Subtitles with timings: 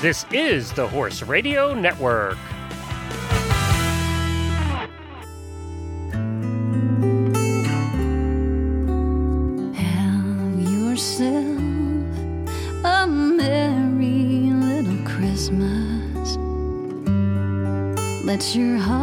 [0.00, 2.38] This is the Horse Radio Network.
[9.74, 11.58] Have yourself
[12.84, 16.36] a merry little Christmas.
[18.24, 18.97] Let your heart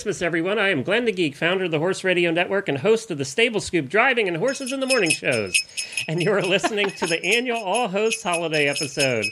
[0.00, 0.58] Christmas, everyone.
[0.58, 3.24] I am Glenn the Geek, founder of the Horse Radio Network and host of the
[3.26, 5.62] Stable Scoop Driving and Horses in the Morning shows.
[6.08, 9.26] And you are listening to the annual All Hosts Holiday episode.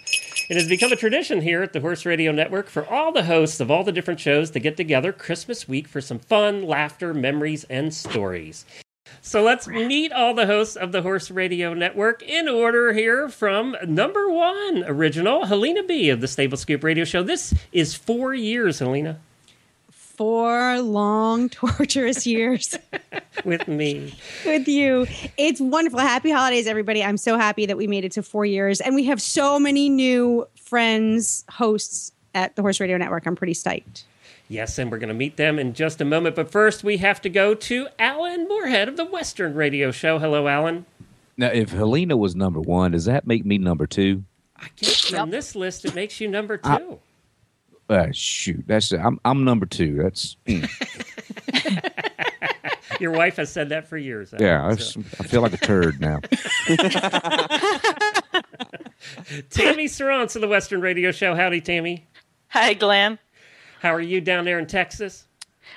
[0.50, 3.60] It has become a tradition here at the Horse Radio Network for all the hosts
[3.60, 7.64] of all the different shows to get together Christmas week for some fun, laughter, memories,
[7.70, 8.66] and stories.
[9.22, 13.74] So let's meet all the hosts of the Horse Radio Network in order here from
[13.86, 17.22] number one original, Helena B of the Stable Scoop Radio Show.
[17.22, 19.18] This is four years, Helena,
[20.18, 22.76] Four long, torturous years
[23.44, 24.12] with me.
[24.44, 25.06] with you.
[25.36, 26.00] It's wonderful.
[26.00, 27.04] Happy holidays, everybody.
[27.04, 28.80] I'm so happy that we made it to four years.
[28.80, 33.26] And we have so many new friends, hosts at the Horse Radio Network.
[33.26, 34.02] I'm pretty psyched.
[34.48, 36.34] Yes, and we're going to meet them in just a moment.
[36.34, 40.18] But first, we have to go to Alan Moorhead of the Western Radio Show.
[40.18, 40.84] Hello, Alan.
[41.36, 44.24] Now, if Helena was number one, does that make me number two?
[44.56, 46.68] I guess from this list, it makes you number two.
[46.68, 46.98] I-
[47.88, 50.02] Uh, shoot, that's I'm I'm number two.
[50.02, 50.68] That's mm.
[53.00, 54.32] Your wife has said that for years.
[54.34, 54.74] Alan, yeah.
[54.76, 55.00] so.
[55.20, 56.20] I feel like a turd now.
[59.50, 61.34] Tammy Sronce of the Western Radio Show.
[61.34, 62.06] Howdy, Tammy.
[62.48, 63.18] Hi, Glenn.
[63.80, 65.26] How are you down there in Texas?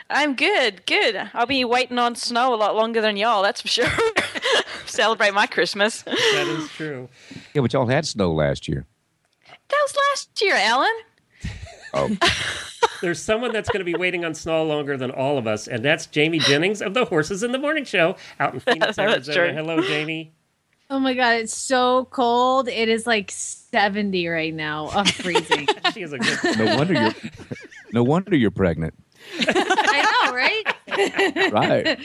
[0.09, 1.29] I'm good, good.
[1.33, 3.87] I'll be waiting on snow a lot longer than y'all, that's for sure.
[4.85, 6.01] Celebrate my Christmas.
[6.03, 7.09] That That is true.
[7.53, 8.85] Yeah, but y'all had snow last year.
[9.47, 10.89] That was last year, Alan.
[11.93, 12.09] Oh,
[13.01, 15.83] There's someone that's going to be waiting on snow longer than all of us, and
[15.83, 19.35] that's Jamie Jennings of the Horses in the Morning Show out in Phoenix, Arizona.
[19.35, 19.53] true.
[19.53, 20.33] Hello, Jamie.
[20.89, 22.67] Oh my god, it's so cold.
[22.67, 24.89] It is like 70 right now.
[24.89, 25.67] I'm freezing.
[25.93, 26.57] She is a good.
[26.57, 27.13] no wonder you're
[27.91, 28.93] no wonder you're pregnant.
[29.39, 31.51] I know, right?
[31.51, 31.99] Right.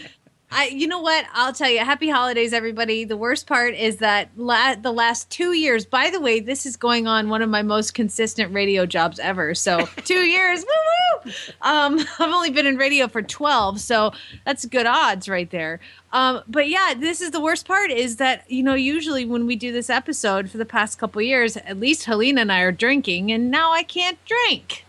[0.57, 1.27] I you know what?
[1.35, 1.81] I'll tell you.
[1.81, 3.05] Happy holidays everybody.
[3.05, 5.85] The worst part is that la- the last 2 years.
[5.85, 9.55] By the way, this is going on one of my most consistent radio jobs ever.
[9.55, 10.65] So, 2 years.
[10.65, 11.33] Woo woo.
[11.61, 14.13] Um I've only been in radio for 12, so
[14.47, 15.79] that's good odds right there.
[16.11, 19.57] Um, but yeah, this is the worst part is that, you know, usually when we
[19.57, 23.31] do this episode for the past couple years, at least Helena and I are drinking,
[23.31, 24.86] and now I can't drink.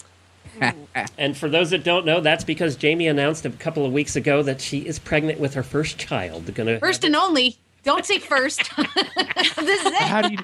[1.18, 4.44] And for those that don't know, that's because Jamie announced a couple of weeks ago
[4.44, 6.54] that she is pregnant with her first child.
[6.54, 7.58] Gonna First and only.
[7.84, 8.70] Don't say first.
[8.78, 9.94] this is it.
[9.94, 10.38] How do you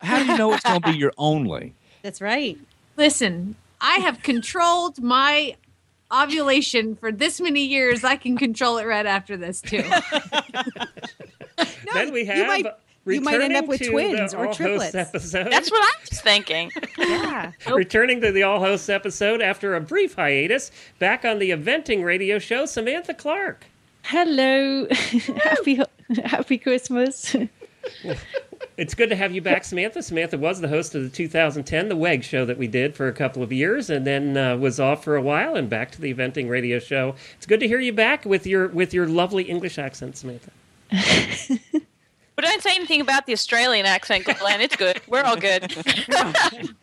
[0.00, 1.74] how do you know it's going to be your only?
[2.02, 2.58] That's right.
[2.96, 5.56] Listen, I have controlled my
[6.12, 8.04] ovulation for this many years.
[8.04, 9.82] I can control it right after this too.
[11.92, 12.76] then we you have.
[13.06, 14.94] Might- you might end up with twins or triplets.
[14.94, 15.50] Episode.
[15.50, 16.70] That's what I was thinking.
[16.98, 17.52] Yeah.
[17.72, 22.38] Returning to the All Hosts episode after a brief hiatus, back on the eventing radio
[22.38, 23.66] show, Samantha Clark.
[24.02, 24.86] Hello.
[24.90, 25.80] happy
[26.24, 27.34] Happy Christmas.
[28.76, 30.02] It's good to have you back, Samantha.
[30.02, 33.12] Samantha was the host of the 2010 The WEG show that we did for a
[33.12, 36.12] couple of years, and then uh, was off for a while and back to the
[36.12, 37.14] eventing radio show.
[37.38, 40.50] It's good to hear you back with your with your lovely English accent, Samantha.
[42.36, 44.60] But don't say anything about the Australian accent, Glenn.
[44.60, 45.00] It's good.
[45.08, 45.74] We're all good.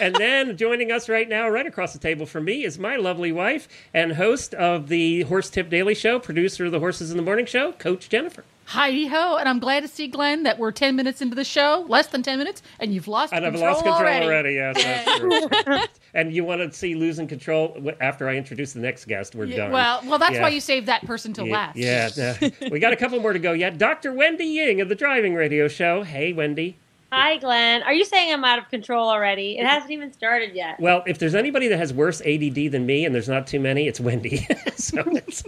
[0.00, 3.30] And then joining us right now, right across the table from me, is my lovely
[3.30, 7.22] wife and host of the Horse Tip Daily Show, producer of the Horses in the
[7.22, 8.44] Morning Show, Coach Jennifer.
[8.66, 11.84] Heidi ho, and I'm glad to see Glenn that we're ten minutes into the show,
[11.88, 14.26] less than ten minutes, and you've lost And I've control lost control already.
[14.26, 14.54] already.
[14.54, 15.18] Yes, that's
[15.66, 15.78] true.
[16.14, 19.34] and you want to see losing control after I introduce the next guest?
[19.34, 19.72] We're Yeah, done.
[19.72, 20.42] Well, well, that's Yeah.
[20.42, 21.76] why you saved that person till Yeah, last.
[22.16, 23.76] Yeah, we got a couple more to go yet.
[23.78, 24.12] Dr.
[24.12, 26.02] Wendy Ying of the Driving Radio Show.
[26.02, 26.76] Hey, Wendy.
[27.12, 27.82] Hi, Glenn.
[27.84, 29.56] Are you saying I'm out of control already?
[29.58, 30.80] It hasn't even started yet.
[30.80, 33.86] Well, if there's anybody that has worse ADD than me, and there's not too many,
[33.86, 34.38] it's Wendy.
[34.74, 35.44] so it's,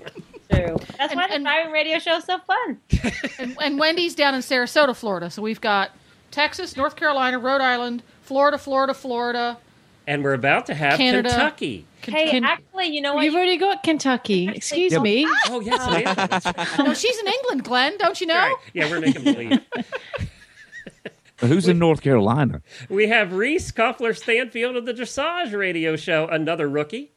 [0.65, 0.77] true.
[0.99, 2.79] That's And- why the and- driving radio show is so fun.
[3.39, 5.31] And, and Wendy's down in Sarasota, Florida.
[5.31, 5.91] So we've got
[6.31, 9.59] Texas, North Carolina, Rhode Island, Florida, Florida, Florida.
[10.07, 11.29] And we're about to have Canada.
[11.29, 11.87] Kentucky.
[12.03, 13.25] Hey, Can- actually, you know what?
[13.25, 14.49] You've already got Kentucky.
[14.49, 15.27] Excuse don't- me.
[15.49, 16.15] Oh, yes, Amanda.
[16.57, 16.79] Right.
[16.79, 17.99] No, she's in England, Glenn.
[17.99, 18.35] Don't you know?
[18.37, 18.57] Right.
[18.73, 19.61] Yeah, we're making believe.
[21.41, 22.63] Who's in North Carolina?
[22.89, 27.13] We have Reese Koffler Stanfield of the Dressage Radio Show, another rookie.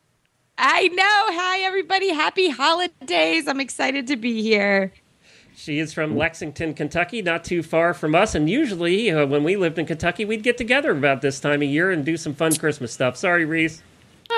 [0.61, 1.39] I know.
[1.41, 2.09] Hi, everybody.
[2.09, 3.47] Happy holidays.
[3.47, 4.91] I'm excited to be here.
[5.56, 8.35] She is from Lexington, Kentucky, not too far from us.
[8.35, 11.69] And usually, uh, when we lived in Kentucky, we'd get together about this time of
[11.69, 13.15] year and do some fun Christmas stuff.
[13.15, 13.81] Sorry, Reese.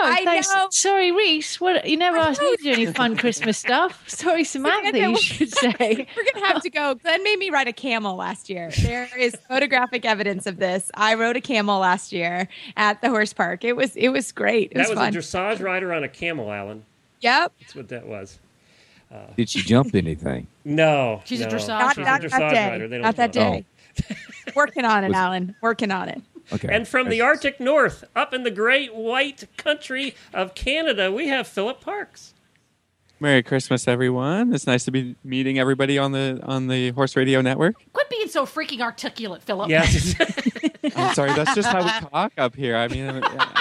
[0.03, 0.53] Oh, I thanks.
[0.53, 0.67] know.
[0.71, 1.61] Sorry, Reese.
[1.61, 4.03] What you never asked me to do any fun Christmas stuff.
[4.09, 4.97] Sorry, Samantha.
[4.97, 5.69] You should say.
[5.79, 6.95] We're going to have to go.
[6.95, 8.71] Glenn made me ride a camel last year.
[8.81, 10.89] There is photographic evidence of this.
[10.95, 13.63] I rode a camel last year at the horse park.
[13.63, 14.71] It was it was great.
[14.71, 15.13] It that was, was fun.
[15.13, 15.17] a
[15.57, 16.83] dressage rider on a camel, Alan.
[17.21, 17.51] yep.
[17.59, 18.39] That's what that was.
[19.13, 20.47] Uh, Did she jump anything?
[20.63, 21.21] No.
[21.25, 22.69] She's a dressage Not, She's a dressage that day.
[22.69, 22.87] rider.
[22.87, 23.55] They don't Not that jump.
[23.55, 23.65] day.
[24.11, 24.51] Oh.
[24.55, 25.55] Working on it, Was- Alan.
[25.61, 26.21] Working on it.
[26.51, 26.67] Okay.
[26.71, 31.47] And from the Arctic North, up in the great white country of Canada, we have
[31.47, 32.33] Philip Parks.
[33.19, 34.51] Merry Christmas, everyone!
[34.51, 37.75] It's nice to be meeting everybody on the on the Horse Radio Network.
[37.93, 39.69] Quit being so freaking articulate, Philip.
[39.69, 40.15] Yes.
[40.95, 42.75] I'm sorry, that's just how we talk up here.
[42.75, 43.05] I mean,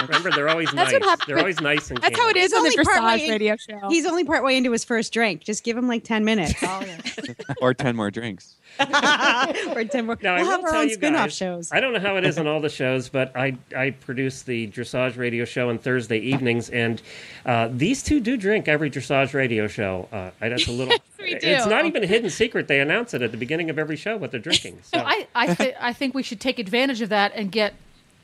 [0.07, 1.25] Remember, they're always That's nice.
[1.27, 3.89] They're always nice and That's how it is on the dressage radio show.
[3.89, 5.41] He's only partway into his first drink.
[5.43, 6.53] Just give him like 10 minutes.
[7.61, 8.55] or ten more drinks.
[8.79, 10.17] or 10 more.
[10.21, 11.71] Now, I we'll will have our tell own you spin off guys, shows.
[11.71, 14.67] I don't know how it is on all the shows, but I I produce the
[14.69, 17.01] dressage radio show on Thursday evenings, and
[17.45, 20.07] uh, these two do drink every dressage radio show.
[20.11, 20.95] Uh, I- that's a little.
[21.21, 22.67] We It's not even a hidden secret.
[22.67, 24.79] They announce it at the beginning of every show what they're drinking.
[24.83, 27.73] So So I, I, th- I think we should take advantage of that and get,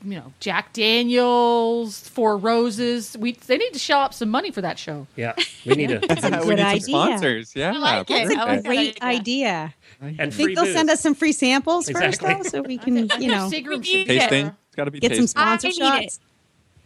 [0.04, 3.16] you know, Jack Daniels, Four Roses.
[3.18, 5.06] We they need to shell up some money for that show.
[5.16, 5.34] yeah,
[5.66, 6.80] we need to we good need idea.
[6.82, 7.56] sponsors.
[7.56, 8.22] Yeah, like it.
[8.22, 8.38] perfect.
[8.40, 9.74] I like that Great idea.
[10.00, 10.14] idea.
[10.22, 10.74] and Think they'll booze.
[10.74, 12.28] send us some free samples Exactly.
[12.34, 14.06] first, though, so we can, you know, Seagram We should need be it.
[14.20, 14.46] tasting.
[14.46, 15.26] It's got to be get some tasting.
[15.28, 16.20] sponsor I need shots.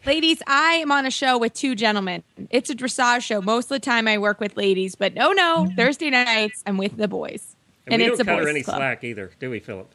[0.05, 2.25] Ladies, I am on a show with two gentlemen.
[2.51, 3.41] It's a dressage show.
[3.41, 6.97] Most of the time I work with ladies, but no, no, Thursday nights I'm with
[6.97, 7.55] the boys.
[7.87, 8.77] And, And we it's don't a cut her boys any club.
[8.79, 9.87] slack either, do we, Philip?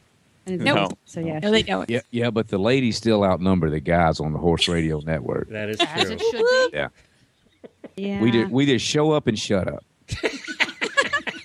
[0.48, 0.90] Uh, and No.
[1.06, 1.40] So, yeah.
[1.40, 1.90] No, they don't.
[1.90, 5.50] Yeah, yeah, but the ladies still outnumber the guys on the Horse Radio Network.
[5.50, 6.14] That is As true.
[6.14, 6.70] it should be.
[6.74, 6.88] Yeah,
[7.98, 8.22] yeah.
[8.22, 8.50] we did.
[8.50, 9.84] We just show up and shut up.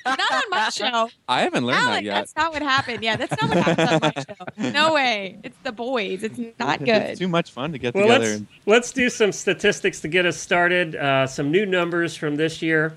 [0.04, 1.10] Not on my show.
[1.28, 2.14] I haven't learned Alec, that yet.
[2.14, 3.02] that's not what happened.
[3.02, 4.22] Yeah, that's not what happened on my
[4.66, 4.70] show.
[4.70, 5.38] No way.
[5.42, 6.22] It's the boys.
[6.22, 6.88] It's not good.
[6.88, 7.24] It's good.
[7.24, 8.24] too much fun to get Well, together.
[8.24, 10.96] let's and let's do some statistics to get us started.
[10.96, 12.94] Uh, some new numbers from this year.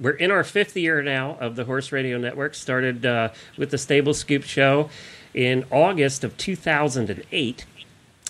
[0.00, 2.54] We're in our fifth year now of the Horse Radio Network.
[2.54, 4.90] Started uh, with the Stable Scoop Show
[5.34, 7.64] in August of 2008.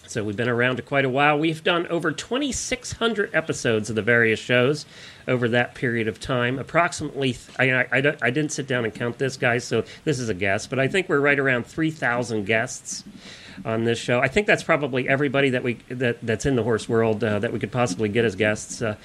[0.06, 1.38] So we've been around for quite a while.
[1.38, 4.86] We've done over 2,600 episodes of the various shows
[5.26, 6.58] over that period of time.
[6.58, 10.28] Approximately, I, I, I, I didn't sit down and count this, guys, so this is
[10.28, 13.04] a guess, but I think we're right around 3,000 guests
[13.64, 14.20] on this show.
[14.20, 17.52] I think that's probably everybody that we that that's in the horse world uh, that
[17.52, 18.82] we could possibly get as guests.
[18.82, 18.96] Uh,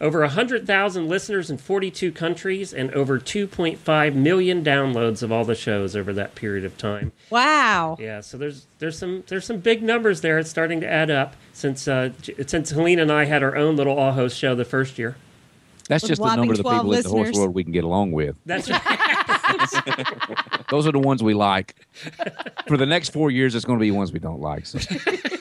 [0.00, 5.94] over 100,000 listeners in 42 countries and over 2.5 million downloads of all the shows
[5.94, 7.12] over that period of time.
[7.28, 7.96] Wow.
[8.00, 10.38] Yeah, so there's there's some there's some big numbers there.
[10.38, 12.10] It's starting to add up since uh,
[12.46, 15.16] since Helena and I had our own little all host show the first year.
[15.88, 17.72] That's With just the number of the 12 people in the horse world we can
[17.72, 18.36] get along with.
[18.46, 20.66] That's right.
[20.70, 21.74] Those are the ones we like.
[22.68, 24.66] For the next four years, it's going to be ones we don't like.
[24.66, 24.78] So.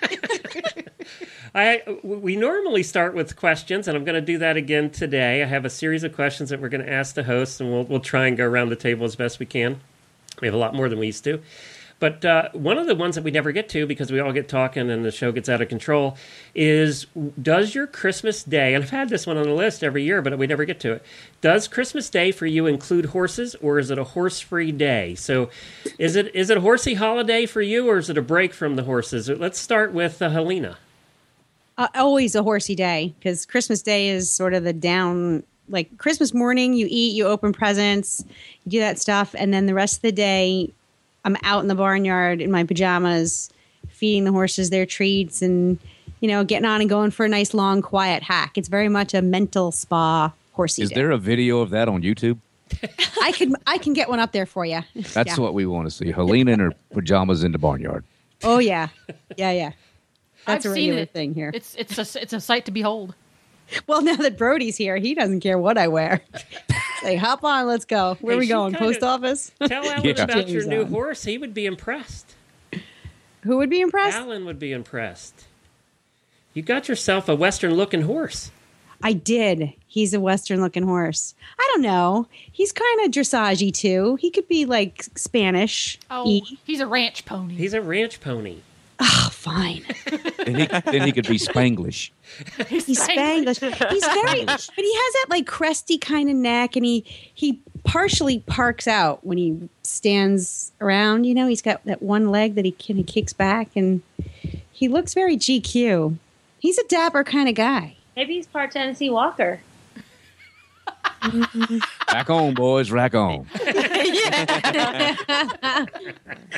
[1.54, 5.42] I we normally start with questions, and I'm going to do that again today.
[5.42, 7.84] I have a series of questions that we're going to ask the hosts, and we'll
[7.84, 9.80] we'll try and go around the table as best we can.
[10.42, 11.42] We have a lot more than we used to.
[12.00, 14.48] But uh, one of the ones that we never get to because we all get
[14.48, 16.18] talking and the show gets out of control
[16.56, 17.08] is
[17.42, 20.38] Does your Christmas Day, and I've had this one on the list every year, but
[20.38, 21.04] we never get to it.
[21.42, 25.14] Does Christmas Day for you include horses or is it a horse free day?
[25.16, 25.50] So
[25.98, 28.78] is it is it a horsey holiday for you or is it a break from
[28.78, 29.28] the horses?
[29.28, 30.78] Let's start with uh, Helena.
[31.80, 35.44] Uh, always a horsey day because Christmas Day is sort of the down.
[35.68, 38.24] Like Christmas morning, you eat, you open presents,
[38.66, 40.72] you do that stuff, and then the rest of the day,
[41.26, 43.52] I'm out in the barnyard in my pajamas,
[43.90, 45.78] feeding the horses their treats, and
[46.22, 48.58] you know, getting on and going for a nice long quiet hack.
[48.58, 50.96] It's very much a mental spa horsey Is day.
[50.96, 52.40] there a video of that on YouTube?
[53.22, 54.82] I can I can get one up there for you.
[55.14, 55.44] That's Yeah.
[55.44, 56.12] what we want to see.
[56.12, 58.04] Helena in her pajamas in the barnyard.
[58.44, 58.88] Oh yeah,
[59.38, 59.72] yeah, yeah.
[60.46, 61.12] That's I've a regular it.
[61.12, 61.52] thing here.
[61.54, 63.16] It's it's a it's a sight to behold.
[63.86, 66.22] Well, now that Brody's here, he doesn't care what I wear.
[67.04, 68.18] like, hop on, let's go.
[68.20, 68.74] Where Hey, are we going?
[68.74, 69.52] kinda- Post office?
[69.64, 70.24] Tell Alan Yeah.
[70.24, 70.88] about your new on.
[70.88, 71.24] horse.
[71.24, 72.34] He would be impressed.
[73.44, 74.18] Who would be impressed?
[74.18, 75.46] Alan would be impressed.
[76.56, 78.50] You got yourself a Western looking horse.
[79.04, 79.74] I did.
[79.88, 81.36] He's a Western looking horse.
[81.60, 82.28] I don't know.
[82.52, 84.16] He's kind of dressagey too.
[84.16, 86.00] He could be like Spanish.
[86.10, 87.54] Oh, he's a ranch pony.
[87.54, 88.58] He's a ranch pony.
[89.40, 89.86] Fine.
[90.46, 92.12] Then he, then he could be Spanglish.
[92.68, 93.90] He's Spanglish.
[93.90, 98.40] He's very, but he has that like cresty kind of neck, and he he partially
[98.40, 101.24] parks out when he stands around.
[101.24, 104.02] You know, he's got that one leg that he kind of kicks back, and
[104.74, 106.18] he looks very GQ.
[106.60, 107.96] He's a dapper kind of guy.
[108.18, 109.62] Maybe he's part Tennessee Walker.
[112.12, 113.48] Rack on, boys, rack on.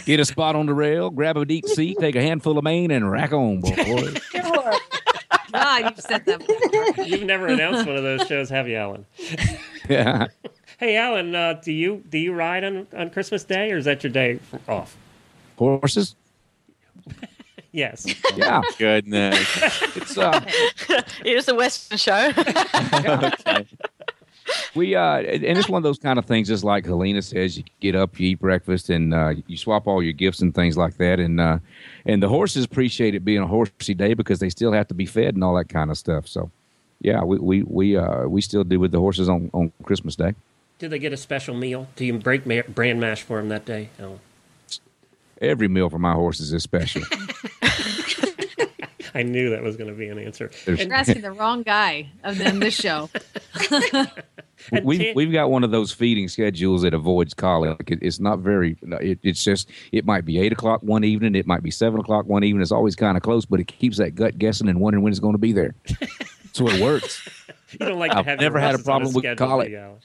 [0.05, 2.91] Get a spot on the rail, grab a deep seat, take a handful of mane,
[2.91, 4.17] and rack on, boys.
[5.51, 6.39] God, you've said that.
[6.47, 7.05] Before.
[7.05, 9.05] You've never announced one of those shows, have you, Alan?
[9.89, 10.27] Yeah.
[10.77, 14.03] Hey, Alan, uh, do you do you ride on, on Christmas Day, or is that
[14.03, 14.39] your day
[14.69, 14.95] off?
[15.57, 16.15] Horses?
[17.73, 18.05] Yes.
[18.35, 18.61] Yeah.
[18.77, 19.47] Goodness.
[19.95, 20.41] It's uh,
[21.23, 22.31] it is a Western show.
[24.73, 26.47] We uh, and and it's one of those kind of things.
[26.47, 30.01] Just like Helena says, you get up, you eat breakfast, and uh, you swap all
[30.01, 31.19] your gifts and things like that.
[31.19, 31.59] And uh,
[32.05, 35.05] and the horses appreciate it being a horsey day because they still have to be
[35.05, 36.27] fed and all that kind of stuff.
[36.27, 36.51] So,
[37.01, 40.35] yeah, we we we uh, we still do with the horses on on Christmas Day.
[40.79, 41.87] Do they get a special meal?
[41.95, 43.89] Do you break ma- bran mash for them that day?
[43.99, 44.19] Alan?
[45.41, 47.03] Every meal for my horses is special.
[49.15, 50.49] I knew that was going to be an answer.
[50.65, 53.09] There's- You're asking the wrong guy of them this show.
[54.83, 57.89] We've we've got one of those feeding schedules that avoids colic.
[57.89, 58.77] It, it's not very.
[58.83, 61.33] It, it's just it might be eight o'clock one evening.
[61.33, 62.61] It might be seven o'clock one evening.
[62.61, 65.19] It's always kind of close, but it keeps that gut guessing and wondering when it's
[65.19, 65.73] going to be there.
[66.53, 67.27] so it works.
[67.71, 69.67] You don't like to I've never had a horses on problem with schedule, colic.
[69.67, 69.99] do you, Alan?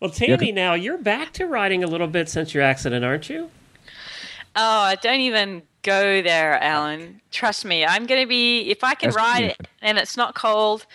[0.00, 3.50] well, Tammy, now you're back to riding a little bit since your accident, aren't you?
[4.54, 7.20] Oh, I don't even go there, Alan.
[7.30, 7.84] Trust me.
[7.84, 10.86] I'm going to be, if I can That's ride it and it's not cold,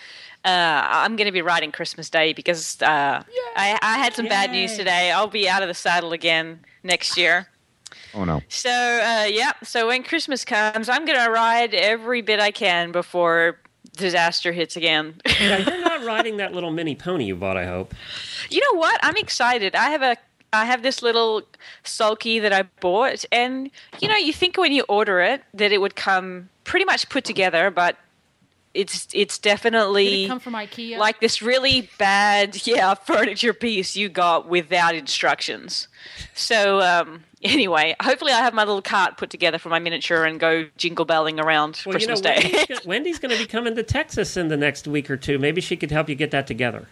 [0.44, 3.22] uh, I'm going to be riding Christmas Day because uh,
[3.56, 5.10] I, I had some bad news today.
[5.10, 7.48] I'll be out of the saddle again next year.
[8.14, 8.40] Oh no.
[8.48, 9.52] So, uh, yeah.
[9.62, 13.58] So when Christmas comes, I'm going to ride every bit I can before
[13.96, 15.20] disaster hits again.
[15.40, 17.94] Now, you're not riding that little mini pony you bought, I hope.
[18.50, 18.98] You know what?
[19.02, 19.74] I'm excited.
[19.74, 20.16] I have a
[20.56, 21.42] I have this little
[21.84, 23.70] sulky that I bought, and
[24.00, 27.24] you know, you think when you order it that it would come pretty much put
[27.24, 27.96] together, but
[28.74, 30.98] it's it's Did definitely it come from IKEA?
[30.98, 35.88] like this really bad yeah furniture piece you got without instructions.
[36.34, 40.38] So um, anyway, hopefully I have my little cart put together for my miniature and
[40.38, 42.52] go jingle belling around Well, Christmas you know, Day.
[42.68, 45.38] Wendy's, Wendy's going to be coming to Texas in the next week or two.
[45.38, 46.86] Maybe she could help you get that together.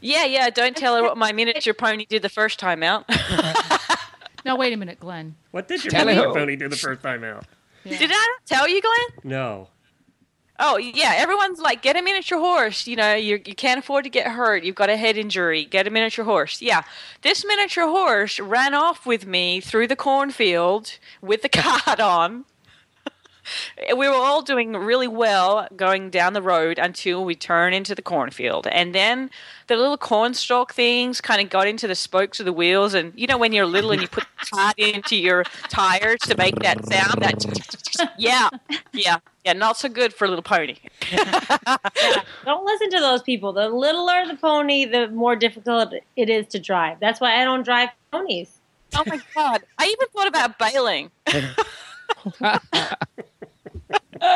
[0.00, 0.50] Yeah, yeah.
[0.50, 3.04] Don't tell her what my miniature pony did the first time out.
[4.44, 5.36] now wait a minute, Glenn.
[5.50, 6.32] What did your Tally mini ho.
[6.32, 7.44] pony do the first time out?
[7.84, 9.32] Did I tell you, Glenn?
[9.32, 9.68] No.
[10.62, 12.86] Oh yeah, everyone's like, get a miniature horse.
[12.86, 14.62] You know, you you can't afford to get hurt.
[14.62, 15.64] You've got a head injury.
[15.64, 16.60] Get a miniature horse.
[16.60, 16.82] Yeah,
[17.22, 22.44] this miniature horse ran off with me through the cornfield with the cart on.
[23.96, 28.02] we were all doing really well going down the road until we turned into the
[28.02, 29.30] cornfield, and then
[29.66, 32.94] the little cornstalk things kind of got into the spokes of the wheels.
[32.94, 36.36] And you know, when you're little and you put the cart into your tires to
[36.36, 38.48] make that sound, that yeah,
[38.92, 40.76] yeah, yeah, not so good for a little pony.
[42.44, 43.52] Don't listen to those people.
[43.52, 46.98] The littler the pony, the more difficult it is to drive.
[47.00, 48.58] That's why I don't drive ponies.
[48.94, 49.62] Oh my god!
[49.78, 51.10] I even thought about bailing.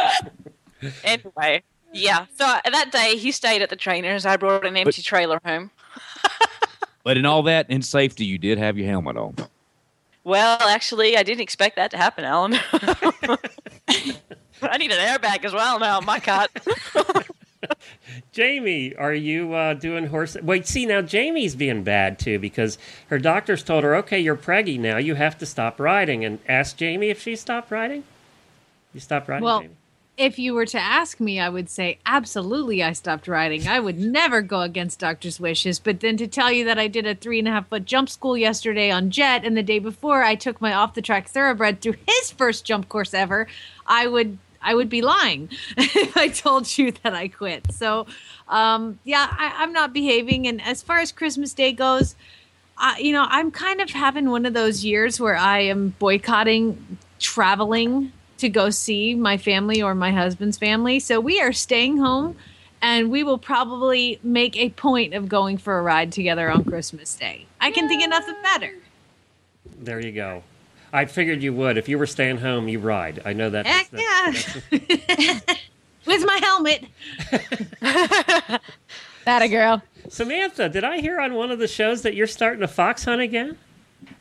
[1.04, 2.26] anyway, yeah.
[2.36, 4.26] So that day he stayed at the trainers.
[4.26, 5.70] I brought an empty trailer home.
[7.04, 9.36] But in all that, in safety, you did have your helmet on.
[10.24, 12.54] Well, actually, I didn't expect that to happen, Alan.
[14.62, 16.00] I need an airbag as well now.
[16.00, 16.50] My cut.
[18.32, 20.34] Jamie, are you uh, doing horse?
[20.42, 24.78] Wait, see now Jamie's being bad too because her doctors told her, "Okay, you're preggy
[24.78, 24.96] now.
[24.96, 28.04] You have to stop riding." And ask Jamie if she stopped riding.
[28.94, 29.74] You stopped riding, Well, Jamie.
[30.16, 33.66] If you were to ask me, I would say absolutely I stopped riding.
[33.66, 35.80] I would never go against doctor's wishes.
[35.80, 38.08] But then to tell you that I did a three and a half foot jump
[38.08, 41.80] school yesterday on Jet, and the day before I took my off the track thoroughbred
[41.80, 43.48] through his first jump course ever,
[43.86, 47.72] I would I would be lying if I told you that I quit.
[47.72, 48.06] So
[48.48, 50.46] um, yeah, I, I'm not behaving.
[50.46, 52.14] And as far as Christmas Day goes,
[52.78, 56.98] I, you know, I'm kind of having one of those years where I am boycotting
[57.18, 58.12] traveling
[58.44, 61.00] to go see my family or my husband's family.
[61.00, 62.36] So we are staying home
[62.82, 67.14] and we will probably make a point of going for a ride together on Christmas
[67.14, 67.46] Day.
[67.60, 68.74] I can think of nothing better.
[69.80, 70.42] There you go.
[70.92, 71.78] I figured you would.
[71.78, 73.22] If you were staying home, you ride.
[73.24, 73.66] I know that.
[73.66, 75.40] Heck that's- yeah.
[76.06, 76.84] with my helmet.
[79.24, 79.82] That a girl.
[80.10, 83.22] Samantha, did I hear on one of the shows that you're starting to fox hunt
[83.22, 83.56] again?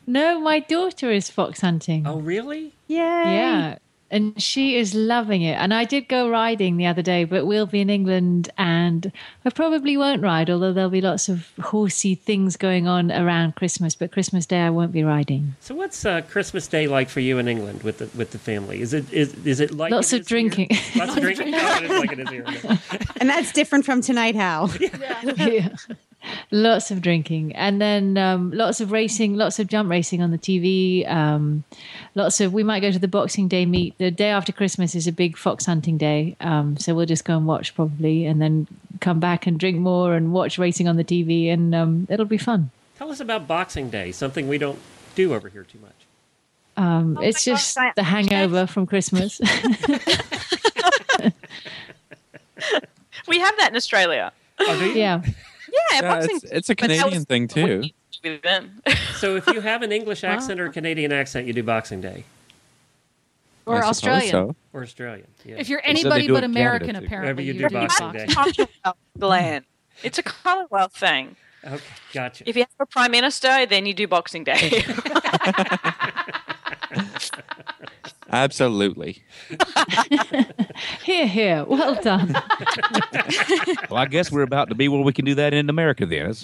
[0.06, 2.06] No, my daughter is fox hunting.
[2.06, 2.72] Oh, really?
[2.88, 3.24] Yeah.
[3.30, 3.78] Yeah.
[4.10, 5.54] And she is loving it.
[5.54, 9.10] And I did go riding the other day, but we'll be in England and
[9.44, 13.94] I probably won't ride, although there'll be lots of horsey things going on around Christmas.
[13.96, 15.56] But Christmas Day, I won't be riding.
[15.60, 18.80] So, what's uh, Christmas Day like for you in England with the with the family?
[18.80, 20.34] Is it is is it like Lots it of is here?
[20.38, 20.68] drinking.
[20.96, 21.54] Lots of drinking.
[21.56, 22.44] Oh, it is like it is here.
[23.20, 24.70] And that's different from tonight, Hal.
[24.80, 25.68] yeah.
[26.50, 30.38] Lots of drinking, and then um, lots of racing, lots of jump racing on the
[30.38, 31.08] TV.
[31.10, 31.64] Um,
[32.14, 33.96] lots of we might go to the Boxing Day meet.
[33.98, 37.36] The day after Christmas is a big fox hunting day, um, so we'll just go
[37.36, 38.66] and watch probably, and then
[39.00, 42.38] come back and drink more and watch racing on the TV, and um, it'll be
[42.38, 42.70] fun.
[42.96, 44.78] Tell us about Boxing Day, something we don't
[45.14, 45.92] do over here too much.
[46.76, 49.40] Um, it's just the hangover from Christmas.
[53.26, 54.32] We have that in Australia.
[54.58, 54.94] Oh, do you?
[54.94, 55.22] yeah.
[55.92, 57.80] Yeah, Yeah, it's, it's a Canadian was thing too.
[57.80, 57.90] with.
[59.16, 62.24] So, if you have an English accent or a Canadian accent, you do Boxing Day
[63.66, 64.30] Or I Australian.
[64.30, 64.56] so.
[64.72, 65.26] or Australian.
[65.44, 65.56] Yeah.
[65.58, 67.68] If you're They said they anybody do but American, Canada, apparently Wherever you you do
[67.68, 68.26] do Boxing Boxing
[68.66, 68.70] Day.
[68.82, 69.64] Commonwealth land.
[70.02, 71.36] It's a Commonwealth thing.
[71.66, 72.44] okay, gotcha.
[72.48, 74.84] If you have a prime minister, then you do Boxing Day.
[78.30, 79.22] Absolutely.
[81.04, 81.64] Here, here.
[81.64, 82.34] Well done.
[83.90, 86.34] Well, I guess we're about to be where we can do that in America then.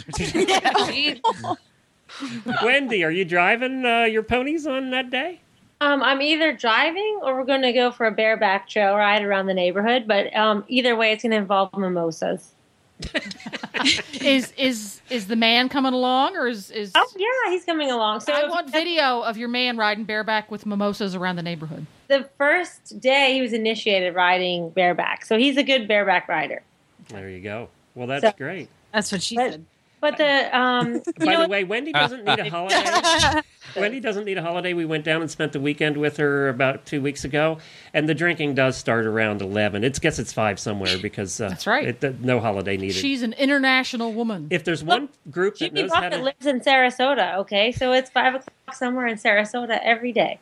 [2.63, 5.41] Wendy, are you driving uh, your ponies on that day?
[5.81, 9.47] Um, I'm either driving or we're going to go for a bareback trail ride around
[9.47, 10.07] the neighborhood.
[10.07, 12.53] But um, either way, it's going to involve mimosas.
[14.21, 16.93] is is is the man coming along, or is is?
[16.95, 18.21] Oh yeah, he's coming along.
[18.21, 21.87] So I want video of your man riding bareback with mimosas around the neighborhood.
[22.09, 26.63] the first day he was initiated riding bareback, so he's a good bareback rider.
[27.09, 27.69] There you go.
[27.95, 28.69] Well, that's So- great.
[28.93, 29.67] That's what she But- said.
[30.01, 33.43] But the um, you By know, the way, Wendy doesn't need a holiday.
[33.77, 34.73] Wendy doesn't need a holiday.
[34.73, 37.59] We went down and spent the weekend with her about two weeks ago,
[37.93, 39.85] and the drinking does start around eleven.
[39.85, 42.03] It guess it's five somewhere because uh, That's right.
[42.03, 42.97] It, no holiday needed.
[42.97, 44.49] She's an international woman.
[44.51, 47.37] if there's one group that knows how to, lives in Sarasota.
[47.39, 50.39] Okay, so it's five o'clock somewhere in Sarasota every day.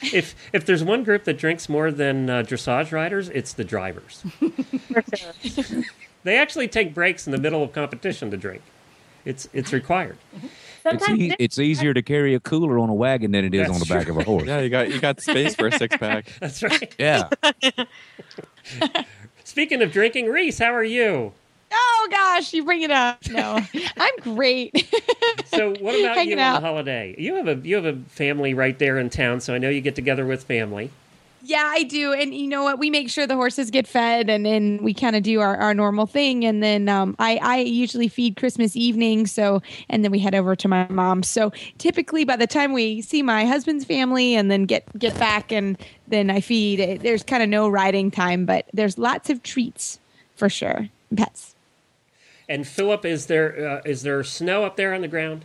[0.00, 4.24] if if there's one group that drinks more than uh, dressage riders, it's the drivers.
[4.38, 5.82] For sure.
[6.22, 8.62] They actually take breaks in the middle of competition to drink.
[9.24, 10.16] It's it's required.
[10.86, 13.72] It's, e- it's easier to carry a cooler on a wagon than it is That's
[13.72, 14.16] on the back true.
[14.16, 14.44] of a horse.
[14.46, 16.26] Yeah, you got you got space for a six pack.
[16.40, 16.94] That's right.
[16.98, 17.30] Yeah.
[19.44, 21.32] Speaking of drinking, Reese, how are you?
[21.72, 23.26] Oh gosh, you bring it up.
[23.30, 23.60] No,
[23.96, 24.92] I'm great.
[25.46, 26.60] So, what about Hanging you on out.
[26.60, 27.14] the holiday?
[27.18, 29.80] You have a you have a family right there in town, so I know you
[29.80, 30.90] get together with family.
[31.44, 32.12] Yeah, I do.
[32.12, 32.78] And you know what?
[32.78, 35.74] We make sure the horses get fed, and then we kind of do our, our
[35.74, 36.44] normal thing.
[36.44, 39.26] And then um, I I usually feed Christmas evening.
[39.26, 41.28] So and then we head over to my mom's.
[41.28, 45.52] So typically, by the time we see my husband's family and then get get back,
[45.52, 45.78] and
[46.08, 46.80] then I feed.
[46.80, 49.98] It, there's kind of no riding time, but there's lots of treats
[50.34, 50.88] for sure.
[51.14, 51.54] Pets.
[52.48, 55.44] And Philip, is there uh, is there snow up there on the ground?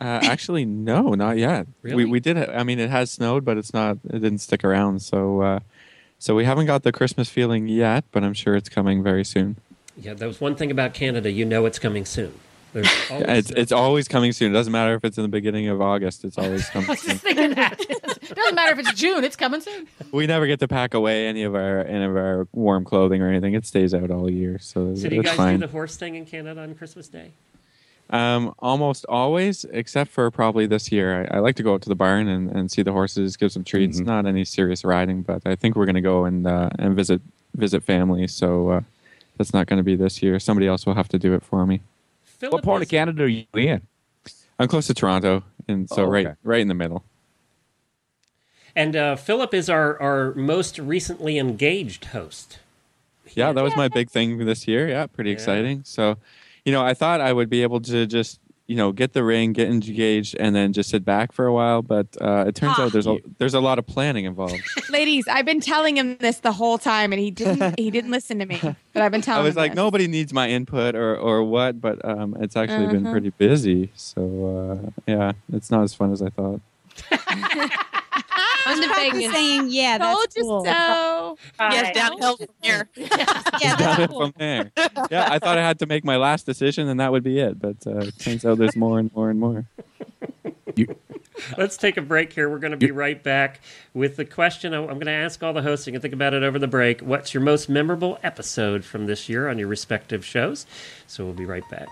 [0.00, 1.66] Uh, actually, no, not yet.
[1.82, 2.04] Really?
[2.04, 2.36] We we did.
[2.38, 3.98] I mean, it has snowed, but it's not.
[4.04, 5.02] It didn't stick around.
[5.02, 5.60] So uh,
[6.18, 9.56] so we haven't got the Christmas feeling yet, but I'm sure it's coming very soon.
[9.96, 11.30] Yeah, that was one thing about Canada.
[11.30, 12.32] You know it's coming soon.
[12.72, 14.52] There's always it's it's always coming soon.
[14.52, 16.24] It doesn't matter if it's in the beginning of August.
[16.24, 17.10] It's always I coming was soon.
[17.10, 17.80] just thinking that.
[17.80, 19.88] it doesn't matter if it's June; it's coming soon.
[20.12, 23.28] We never get to pack away any of our any of our warm clothing or
[23.28, 23.54] anything.
[23.54, 25.60] It stays out all year, so, so do you guys fine.
[25.60, 27.32] do the horse thing in Canada on Christmas Day?
[28.10, 31.26] Um, almost always, except for probably this year.
[31.30, 33.52] I, I like to go out to the barn and, and see the horses, give
[33.52, 34.00] some treats.
[34.00, 34.06] Mhm.
[34.06, 37.20] Not any serious riding, but I think we're going to go and uh, and visit
[37.54, 38.26] visit family.
[38.26, 38.80] So uh,
[39.36, 40.40] that's not going to be this year.
[40.40, 41.82] Somebody else will have to do it for me.
[42.24, 43.82] Philip What part is- of Canada are you in?
[44.58, 46.36] I'm close to Toronto, and so Oh, right okay.
[46.44, 47.04] right in the middle.
[48.74, 52.58] And uh, Philip is our, our most recently engaged host.
[53.34, 54.88] Yeah, that was my big thing this year.
[54.88, 55.34] Yeah, pretty Yeah.
[55.34, 55.82] exciting.
[55.84, 56.16] So,
[56.68, 59.54] you know, I thought I would be able to just, you know, get the ring,
[59.54, 61.80] get engaged, and then just sit back for a while.
[61.80, 62.82] But uh, it turns Ah.
[62.82, 64.60] out there's a there's a lot of planning involved.
[64.90, 67.78] Ladies, I've been telling him this the whole time, and he didn't.
[67.80, 68.58] he didn't listen to me.
[68.92, 69.40] But I've been telling.
[69.40, 69.76] I was him like, this.
[69.76, 73.12] nobody needs my input or or what, but um, it's actually been Uh-huh.
[73.12, 73.90] pretty busy.
[73.96, 74.20] So
[74.84, 76.60] uh, yeah, it's not as fun as I thought.
[78.70, 79.32] On the Practice Vegas.
[79.32, 80.64] saying, yeah, that's Told you cool.
[80.64, 81.38] so.
[81.58, 81.94] yes, Right.
[81.94, 82.88] downhill from here.
[82.96, 84.20] Yeah, that's cool.
[84.26, 84.70] From there,
[85.10, 87.58] yeah, I thought I had to make my last decision and that would be it,
[87.60, 89.64] but uh, it turns out there's more and more and more.
[91.56, 92.48] Let's take a break here.
[92.48, 93.60] We're going to be right back
[93.94, 95.86] with the question I- I'm going to ask all the hosts.
[95.86, 97.00] You can think about it over the break.
[97.00, 100.66] What's your most memorable episode from this year on your respective shows?
[101.06, 101.88] So we'll be right back.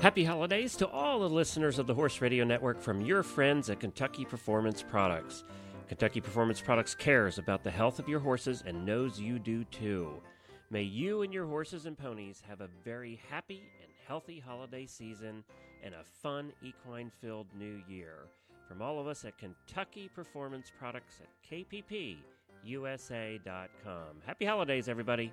[0.00, 3.80] Happy holidays to all the listeners of the Horse Radio Network from your friends at
[3.80, 5.44] Kentucky Performance Products.
[5.88, 10.10] Kentucky Performance Products cares about the health of your horses and knows you do too.
[10.70, 15.44] May you and your horses and ponies have a very happy and healthy holiday season
[15.84, 18.20] and a fun equine filled new year.
[18.68, 21.28] From all of us at Kentucky Performance Products at
[22.64, 24.22] KPPUSA.com.
[24.24, 25.30] Happy holidays, everybody.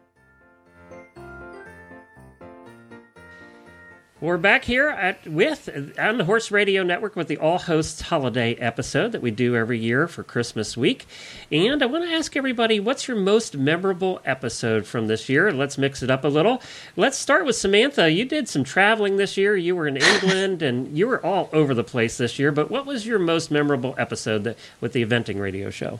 [4.19, 8.55] We're back here at with on the Horse Radio Network with the All Hosts Holiday
[8.55, 11.05] episode that we do every year for Christmas week.
[11.51, 15.51] And I want to ask everybody, what's your most memorable episode from this year?
[15.53, 16.63] Let's mix it up a little.
[16.95, 18.09] Let's start with Samantha.
[18.09, 19.55] You did some traveling this year.
[19.55, 22.51] You were in England and you were all over the place this year.
[22.51, 25.99] But what was your most memorable episode that, with the eventing radio show?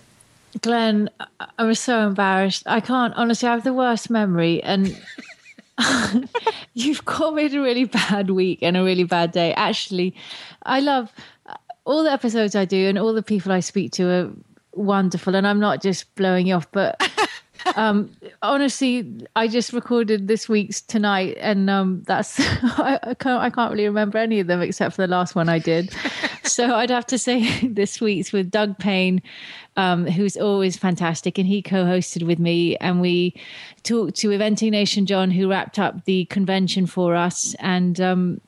[0.63, 1.27] Glenn, I-
[1.59, 2.63] I was so embarrassed.
[2.65, 3.47] I can't honestly.
[3.47, 4.99] I have the worst memory, and
[6.73, 9.53] you've caught me a really bad week and a really bad day.
[9.53, 10.15] Actually,
[10.63, 11.11] I love
[11.85, 14.31] all the episodes I do, and all the people I speak to are
[14.73, 15.35] wonderful.
[15.35, 17.01] And I'm not just blowing you off, but
[17.75, 18.11] um,
[18.41, 23.71] honestly, I just recorded this week's tonight, and um, that's I, I can't I can't
[23.71, 25.95] really remember any of them except for the last one I did.
[26.47, 29.21] So I'd have to say this week's with Doug Payne,
[29.75, 33.39] um, who's always fantastic, and he co-hosted with me, and we
[33.83, 38.41] talked to Eventing Nation John, who wrapped up the convention for us, and um,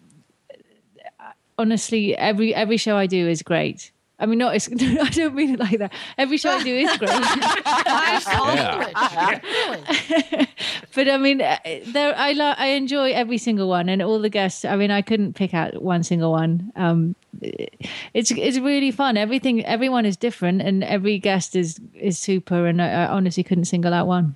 [1.57, 3.91] honestly, every every show I do is great.
[4.21, 4.53] I mean, not.
[4.53, 5.93] I don't mean it like that.
[6.17, 7.09] Every show I do is great.
[10.95, 11.57] but I mean, uh,
[11.88, 14.65] there I lo- I enjoy every single one, and all the guests.
[14.65, 16.71] I mean, I couldn't pick out one single one.
[16.75, 19.17] Um, it's it's really fun.
[19.17, 22.65] Everything, everyone is different, and every guest is is super.
[22.65, 24.35] And I, I honestly couldn't single out one.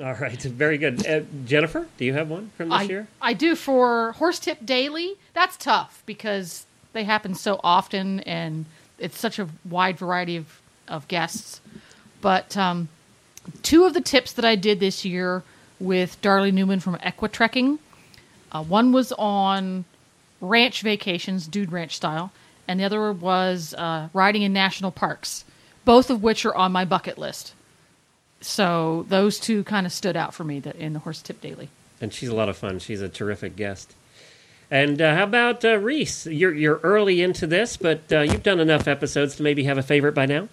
[0.00, 1.04] All right, very good.
[1.06, 3.08] Uh, Jennifer, do you have one from this I, year?
[3.20, 5.14] I do for Horse Tip Daily.
[5.34, 8.64] That's tough because they happen so often and
[8.98, 11.60] it's such a wide variety of, of guests.
[12.20, 12.88] But um,
[13.62, 15.42] two of the tips that I did this year
[15.80, 17.78] with Darley Newman from Equitrekking,
[18.52, 19.84] uh, one was on
[20.40, 22.32] ranch vacations, dude ranch style,
[22.66, 25.44] and the other was uh, riding in national parks,
[25.84, 27.54] both of which are on my bucket list.
[28.40, 31.70] So those two kind of stood out for me that in the Horse Tip Daily.
[32.00, 32.78] and she's a lot of fun.
[32.78, 33.94] She's a terrific guest.
[34.70, 36.26] And uh, how about uh, Reese?
[36.26, 39.82] You're you're early into this, but uh, you've done enough episodes to maybe have a
[39.82, 40.48] favorite by now.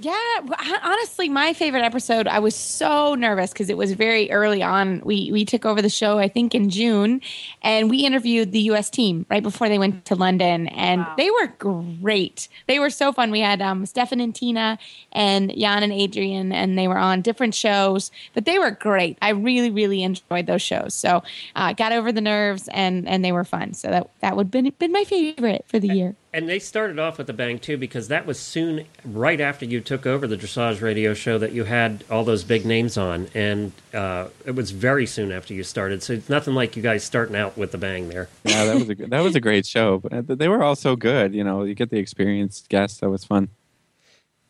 [0.00, 0.40] Yeah,
[0.84, 2.28] honestly, my favorite episode.
[2.28, 5.00] I was so nervous because it was very early on.
[5.04, 7.20] We we took over the show, I think, in June,
[7.62, 8.90] and we interviewed the U.S.
[8.90, 12.48] team right before they went to London, and they were great.
[12.68, 13.32] They were so fun.
[13.32, 14.78] We had um, Steffen and Tina,
[15.10, 19.18] and Jan and Adrienne, and they were on different shows, but they were great.
[19.20, 20.94] I really, really enjoyed those shows.
[20.94, 21.24] So,
[21.56, 23.74] uh, got over the nerves, and and they were fun.
[23.74, 26.14] So that that would been been my favorite for the year.
[26.38, 29.80] And they started off with a bang too, because that was soon right after you
[29.80, 33.72] took over the dressage radio show that you had all those big names on, and
[33.92, 36.00] uh, it was very soon after you started.
[36.00, 38.28] So it's nothing like you guys starting out with the bang there.
[38.44, 39.98] Yeah, that was a that was a great show.
[39.98, 41.34] But they were all so good.
[41.34, 43.00] You know, you get the experienced guests.
[43.00, 43.48] That was fun.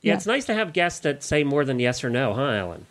[0.02, 2.84] Yeah, it's nice to have guests that say more than yes or no, huh, Alan?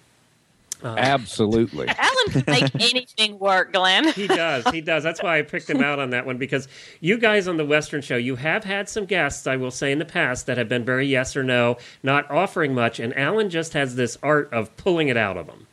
[0.83, 1.87] Uh, Absolutely.
[1.97, 4.09] Alan can make anything work, Glenn.
[4.13, 4.67] He does.
[4.67, 5.03] He does.
[5.03, 6.67] That's why I picked him out on that one because
[6.99, 9.97] you guys on the Western Show, you have had some guests, I will say, in
[9.99, 13.73] the past that have been very yes or no, not offering much, and Alan just
[13.73, 15.65] has this art of pulling it out of them.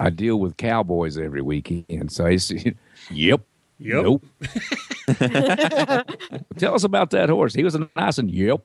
[0.00, 2.52] I deal with cowboys every weekend, so it's
[3.10, 3.40] yep,
[3.80, 4.02] Yep.
[4.04, 4.24] nope.
[6.56, 7.54] Tell us about that horse.
[7.54, 8.60] He was a nice and yep.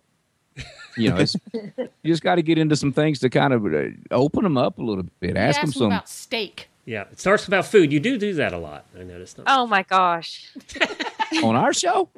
[0.98, 3.86] You know, it's, you just got to get into some things to kind of uh,
[4.12, 5.36] open them up a little bit.
[5.38, 5.88] Ask them Ask him some.
[5.88, 6.70] about steak.
[6.86, 7.94] Yeah, it starts about food.
[7.94, 8.86] You do do that a lot.
[9.00, 9.40] I noticed.
[9.48, 10.52] Oh my gosh.
[11.44, 12.10] on our show?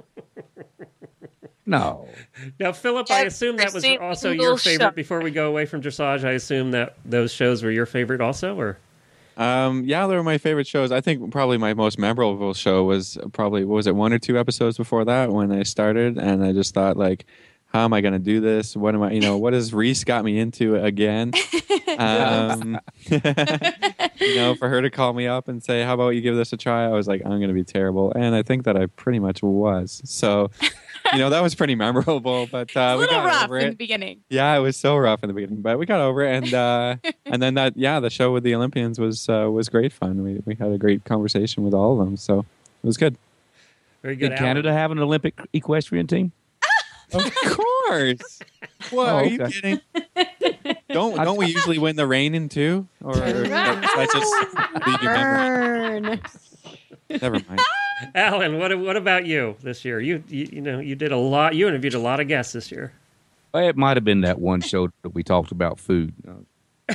[1.67, 2.07] No.
[2.59, 4.85] Now, Philip, I assume that was also your favorite.
[4.85, 4.91] show.
[4.91, 8.59] Before we go away from dressage, I assume that those shows were your favorite also,
[8.59, 8.77] or
[9.37, 10.91] Um, yeah, they were my favorite shows.
[10.91, 14.37] I think probably my most memorable show was probably what was it one or two
[14.37, 17.25] episodes before that when I started, and I just thought like,
[17.75, 18.73] how am I going to do this?
[18.73, 19.11] What am I?
[19.11, 21.33] You know, what has Reese got me into again?
[21.97, 26.37] um, you know, for her to call me up and say, "How about you give
[26.37, 28.77] this a try?" I was like, "I'm going to be terrible," and I think that
[28.77, 30.01] I pretty much was.
[30.05, 30.51] So,
[31.11, 32.47] you know, that was pretty memorable.
[32.55, 33.69] But uh, a we got rough over in it.
[33.71, 34.21] the beginning.
[34.29, 36.95] Yeah, it was so rough in the beginning, but we got over it, and uh,
[37.25, 40.23] and then that yeah, the show with the Olympians was uh, was great fun.
[40.23, 43.17] We we had a great conversation with all of them, so it was good.
[44.01, 44.29] Very good.
[44.29, 46.31] Did Canada have an Olympic equestrian team?
[47.13, 48.39] Of course.
[48.91, 49.51] What Oh, are you okay.
[49.51, 49.81] kidding?
[50.89, 52.87] Don't don't we usually win the reining too?
[53.03, 56.01] Or did I just leave your memory?
[56.01, 56.21] Burn.
[57.21, 57.59] Never mind.
[58.15, 59.99] Alan, what what about you this year?
[59.99, 61.55] You, you you know you did a lot.
[61.55, 62.93] You interviewed a lot of guests this year.
[63.53, 66.13] Well, it might have been that one show that we talked about food.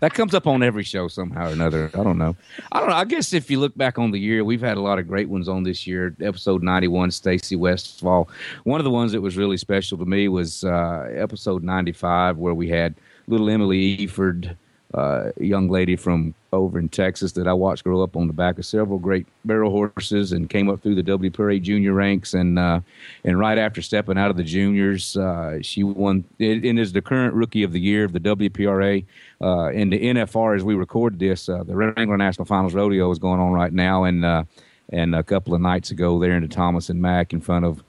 [0.00, 1.90] that comes up on every show somehow or another.
[1.94, 2.36] I don't know.
[2.72, 2.96] I don't know.
[2.96, 5.28] I guess if you look back on the year, we've had a lot of great
[5.28, 6.14] ones on this year.
[6.20, 8.28] Episode 91, Stacy Westfall.
[8.64, 12.54] One of the ones that was really special to me was uh, episode 95, where
[12.54, 12.94] we had
[13.26, 14.56] little Emily Efurd,
[14.94, 18.58] uh, young lady from over in Texas that I watched grow up on the back
[18.58, 22.34] of several great barrel horses and came up through the WPRA junior ranks.
[22.34, 22.80] And uh,
[23.24, 27.34] and right after stepping out of the juniors, uh, she won and is the current
[27.34, 29.04] rookie of the year of the WPRA.
[29.40, 33.18] Uh, and the NFR, as we recorded this, uh, the Wrangler National Finals Rodeo is
[33.18, 34.04] going on right now.
[34.04, 34.44] And uh,
[34.90, 37.82] and a couple of nights ago, there in the Thomas and Mack in front of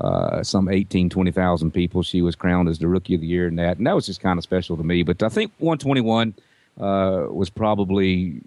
[0.00, 2.02] uh, some 18, 20,000 people.
[2.02, 3.78] She was crowned as the rookie of the year in that.
[3.78, 5.02] And that was just kind of special to me.
[5.02, 6.34] But I think 121
[6.80, 8.40] uh, was probably,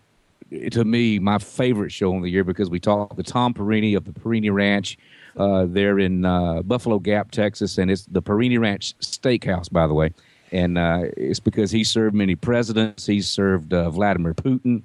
[0.72, 4.06] to me, my favorite show of the year because we talked to Tom Perini of
[4.06, 4.98] the Perini Ranch
[5.38, 7.78] uh, there in uh, Buffalo Gap, Texas.
[7.78, 10.14] And it's the Perini Ranch Steakhouse, by the way.
[10.54, 13.06] And uh, it's because he served many presidents.
[13.06, 14.84] He served uh, Vladimir Putin,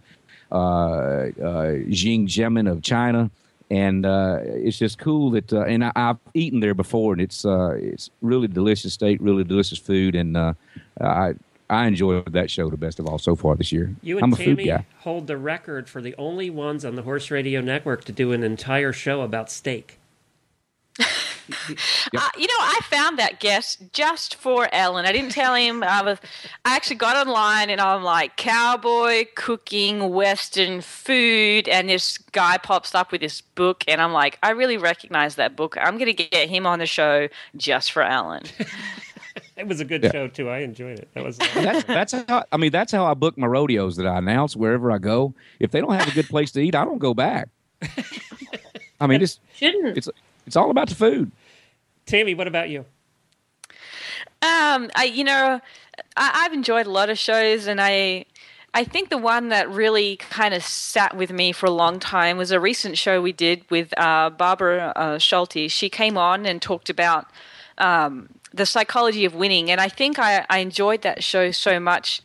[0.53, 1.27] uh,
[1.93, 3.31] Xi Jinping of China
[3.71, 7.45] and uh, it's just cool that uh, and I, I've eaten there before, and it's
[7.45, 10.55] uh, it's really delicious steak, really delicious food, and uh,
[11.01, 11.35] I
[11.69, 13.95] I enjoyed that show the best of all so far this year.
[14.03, 14.87] You I'm and a food Tammy guy.
[14.99, 18.43] hold the record for the only ones on the Horse Radio Network to do an
[18.43, 19.99] entire show about steak.
[21.49, 25.07] Uh, you know, I found that guest just for Alan.
[25.07, 25.83] I didn't tell him.
[25.83, 26.19] I was.
[26.65, 32.95] I actually got online and I'm like cowboy cooking Western food, and this guy pops
[32.95, 35.77] up with this book, and I'm like, I really recognize that book.
[35.81, 38.43] I'm going to get him on the show just for Alan.
[39.59, 40.13] It was a good Yeah.
[40.13, 40.51] show too.
[40.51, 41.09] I enjoyed it.
[41.15, 44.19] That was That's that's how I mean that's how I book my rodeos that I
[44.19, 45.33] announce wherever I go.
[45.61, 47.49] If they don't have a good place to eat, I don't go back.
[49.01, 49.97] I mean it's Shouldn't.
[49.97, 50.09] it's
[50.47, 51.33] it's all about the food.
[52.07, 52.35] Tammy.
[52.35, 52.85] What about you?
[54.43, 55.61] Um, I you know,
[56.17, 58.27] I, I've enjoyed a lot of shows, and I
[58.73, 62.37] I think the one that really kind of sat with me for a long time
[62.37, 65.71] was a recent show we did with uh, Barbara uh, Schulte.
[65.71, 67.27] She came on and talked about
[67.79, 72.23] um, the psychology of winning, and I think I, I enjoyed that show so much.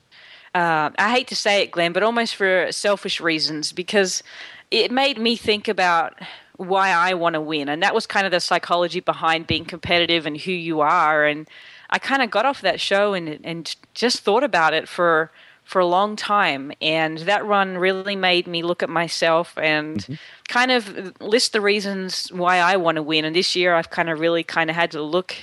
[0.53, 4.21] Uh, I hate to say it, Glenn, but almost for selfish reasons because
[4.69, 6.19] it made me think about
[6.61, 10.25] why I want to win, and that was kind of the psychology behind being competitive
[10.25, 11.25] and who you are.
[11.25, 11.47] And
[11.89, 15.31] I kind of got off that show and and just thought about it for
[15.63, 20.71] for a long time, and that run really made me look at myself and kind
[20.71, 23.25] of list the reasons why I want to win.
[23.25, 25.35] And this year, I've kind of really kind of had to look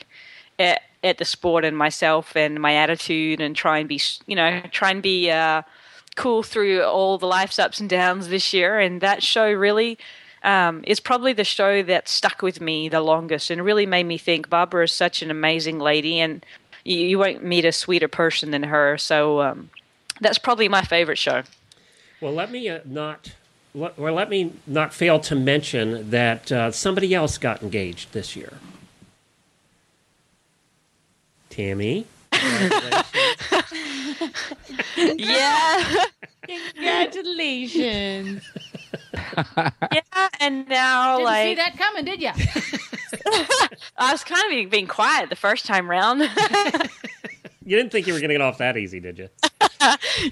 [0.58, 4.60] at at the sport and myself and my attitude and try and be you know
[4.70, 5.62] try and be uh,
[6.16, 8.78] cool through all the life's ups and downs this year.
[8.78, 9.98] And that show really
[10.48, 14.16] um, is probably the show that stuck with me the longest and really made me
[14.16, 16.44] think Barbara is such an amazing lady, and
[16.86, 18.96] you, you won't meet a sweeter person than her.
[18.96, 19.68] So um,
[20.22, 21.42] that's probably my favorite show.
[22.22, 23.34] Well, let me uh, not.
[23.74, 28.34] Let, or let me not fail to mention that uh, somebody else got engaged this
[28.34, 28.54] year.
[31.50, 32.06] Tammy.
[34.96, 36.06] yeah.
[36.48, 38.42] Congratulations.
[39.56, 42.30] yeah, and now Didn't like see that coming, did you?
[43.98, 46.22] I was kind of being, being quiet the first time round.
[47.68, 49.28] You didn't think you were going to get off that easy, did you?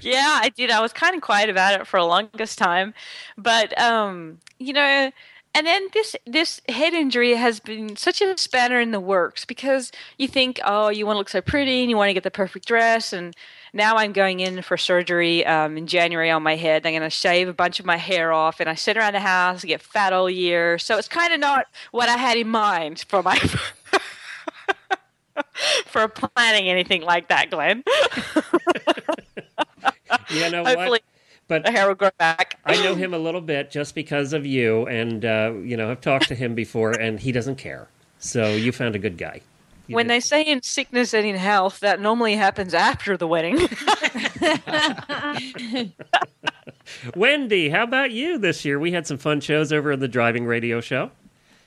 [0.01, 0.71] yeah, I did.
[0.71, 2.95] I was kind of quiet about it for the longest time,
[3.37, 5.11] but um, you know,
[5.53, 9.91] and then this this head injury has been such a spanner in the works because
[10.17, 12.31] you think, oh, you want to look so pretty and you want to get the
[12.31, 13.35] perfect dress, and
[13.77, 16.85] now I'm going in for surgery um, in January on my head.
[16.85, 19.21] I'm going to shave a bunch of my hair off, and I sit around the
[19.21, 20.77] house, and get fat all year.
[20.77, 23.37] So it's kind of not what I had in mind for my.
[25.85, 27.83] for planning anything like that, Glenn.
[30.29, 31.03] You know Hopefully, what?
[31.47, 32.59] But the hair will grow back.
[32.65, 36.01] I know him a little bit just because of you, and uh, you know I've
[36.01, 37.87] talked to him before, and he doesn't care.
[38.19, 39.41] So you found a good guy.
[39.87, 40.11] You when did.
[40.11, 43.57] they say in sickness and in health, that normally happens after the wedding.
[47.15, 48.79] Wendy, how about you this year?
[48.79, 51.11] We had some fun shows over at the driving radio show.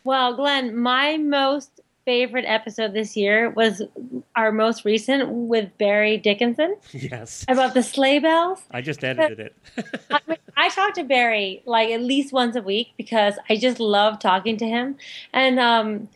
[0.04, 3.82] Well, Glenn, my most favorite episode this year was
[4.34, 8.62] our most recent with Barry Dickinson Yes, about the sleigh bells.
[8.70, 9.54] I just edited it.
[10.10, 13.78] I, mean, I talk to Barry like at least once a week because I just
[13.78, 14.96] love talking to him,
[15.34, 16.08] and um,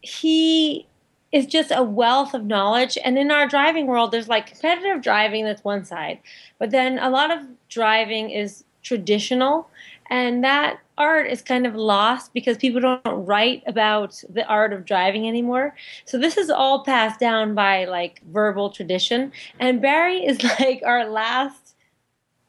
[0.00, 0.87] he
[1.32, 2.96] is just a wealth of knowledge.
[3.04, 6.20] And in our driving world, there's like competitive driving that's one side,
[6.58, 9.68] but then a lot of driving is traditional,
[10.10, 14.86] and that art is kind of lost because people don't write about the art of
[14.86, 15.74] driving anymore.
[16.06, 21.08] So this is all passed down by like verbal tradition, and Barry is like our
[21.08, 21.74] last,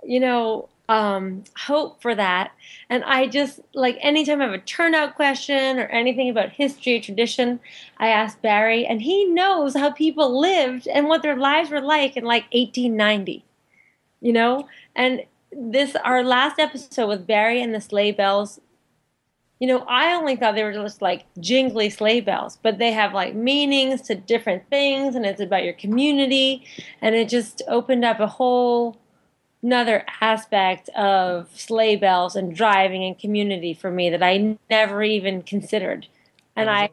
[0.04, 2.52] you know, um, hope for that.
[2.89, 7.02] And I just like anytime I have a turnout question or anything about history or
[7.02, 7.60] tradition,
[7.99, 12.17] I ask Barry, and he knows how people lived and what their lives were like
[12.17, 13.45] in like 1890.
[14.19, 18.60] You know, and this our last episode with Barry and the sleigh bells.
[19.60, 23.13] You know, I only thought they were just like jingly sleigh bells, but they have
[23.13, 26.65] like meanings to different things, and it's about your community,
[27.02, 28.97] and it just opened up a whole
[29.62, 35.41] another aspect of sleigh bells and driving and community for me that I never even
[35.41, 36.08] considered.
[36.56, 36.89] And I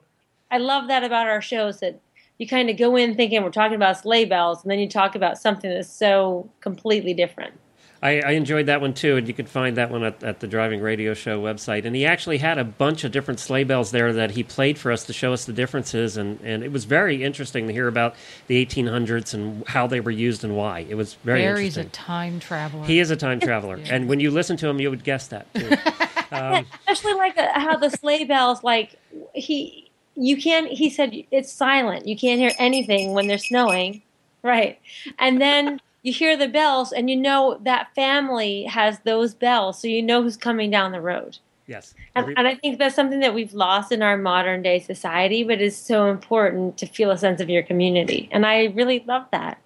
[0.50, 2.00] I love that about our shows that
[2.38, 5.14] you kind of go in thinking we're talking about sleigh bells and then you talk
[5.14, 7.55] about something that's so completely different.
[8.02, 10.46] I, I enjoyed that one too, and you can find that one at, at the
[10.46, 11.85] Driving Radio Show website.
[11.85, 14.92] And he actually had a bunch of different sleigh bells there that he played for
[14.92, 18.14] us to show us the differences, and, and it was very interesting to hear about
[18.46, 20.80] the 1800s and how they were used and why.
[20.88, 21.90] It was very Barry's a interesting.
[21.90, 22.85] time traveler.
[22.85, 25.52] He is a time traveler, and when you listen to him, you would guess that
[25.54, 25.70] too.
[26.32, 28.98] Um, Especially like uh, how the sleigh bells like
[29.32, 32.06] he you can't he said it's silent.
[32.09, 34.02] You can't hear anything when they're snowing.
[34.42, 34.80] Right.
[35.18, 39.88] And then you hear the bells and you know that family has those bells, so
[39.88, 41.38] you know who's coming down the road.
[41.66, 41.95] yes.
[42.14, 45.42] And, Every- and I think that's something that we've lost in our modern day society,
[45.42, 48.29] but is so important to feel a sense of your community.
[48.31, 49.61] And I really love that.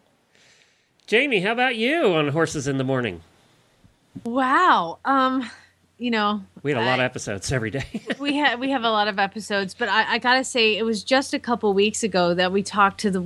[1.07, 3.20] Jamie, how about you on Horses in the Morning?
[4.24, 4.98] Wow.
[5.05, 5.48] Um,
[5.98, 7.85] you know, We had a lot I- of episodes every day.
[8.18, 11.05] we have we have a lot of episodes, but I, I gotta say it was
[11.05, 13.22] just a couple weeks ago that we talked to the,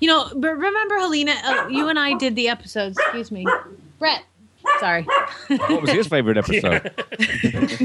[0.00, 2.98] you know, but remember Helena, uh, you and I did the episodes.
[2.98, 3.46] Excuse me,
[3.98, 4.24] Brett.
[4.78, 5.02] Sorry.
[5.48, 6.92] What was his favorite episode?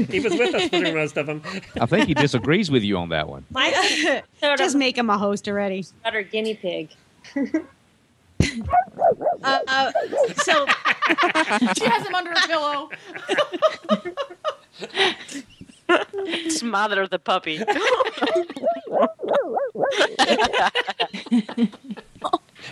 [0.08, 1.42] he was with us through most of them.
[1.80, 3.44] I think he disagrees with you on that one.
[3.50, 3.70] My
[4.40, 5.84] sort Just of make him a host already.
[6.04, 6.90] butter guinea pig.
[9.42, 9.92] Uh, uh,
[10.36, 10.66] so
[11.76, 12.90] she has him under a pillow.
[16.48, 17.62] Smother the puppy.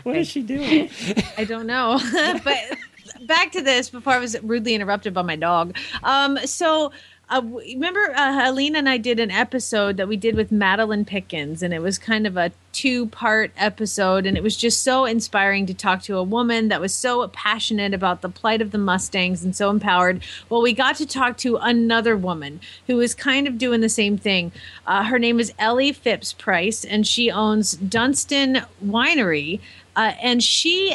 [0.02, 0.90] What is she doing?
[1.36, 1.98] I don't know.
[2.44, 2.58] but
[3.26, 5.76] back to this before I was rudely interrupted by my dog.
[6.02, 6.92] Um, so
[7.28, 11.74] uh, remember uh, and I did an episode that we did with Madeline Pickens, and
[11.74, 16.02] it was kind of a two-part episode, and it was just so inspiring to talk
[16.02, 19.70] to a woman that was so passionate about the plight of the Mustangs and so
[19.70, 20.22] empowered.
[20.48, 24.16] Well, we got to talk to another woman who is kind of doing the same
[24.16, 24.52] thing.
[24.86, 29.58] Uh, her name is Ellie Phipps Price, and she owns Dunstan Winery,
[29.96, 30.94] uh, and she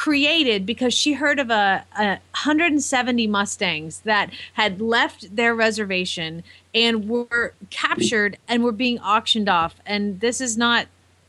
[0.00, 6.42] created because she heard of a, a 170 Mustangs that had left their reservation
[6.74, 9.74] and were captured and were being auctioned off.
[9.84, 10.86] And this is not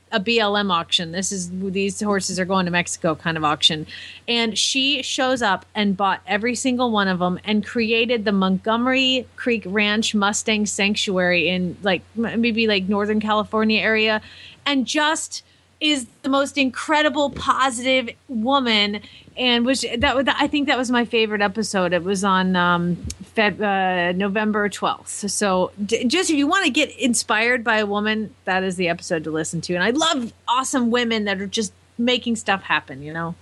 [0.10, 1.12] a BLM auction.
[1.12, 3.88] This is these horses are going to Mexico kind of auction.
[4.26, 9.28] And she shows up and bought every single one of them and created the Montgomery
[9.36, 14.22] Creek Ranch Mustang Sanctuary in like maybe like Northern California area
[14.66, 15.44] and just
[15.82, 19.02] is the most incredible positive woman
[19.36, 21.94] and which that was I think that was my favorite episode.
[21.94, 22.98] It was on um,
[23.36, 25.30] Feb, uh, November 12th.
[25.30, 28.88] So d- just if you want to get inspired by a woman, that is the
[28.88, 29.74] episode to listen to.
[29.74, 33.36] And I love awesome women that are just making stuff happen, you know.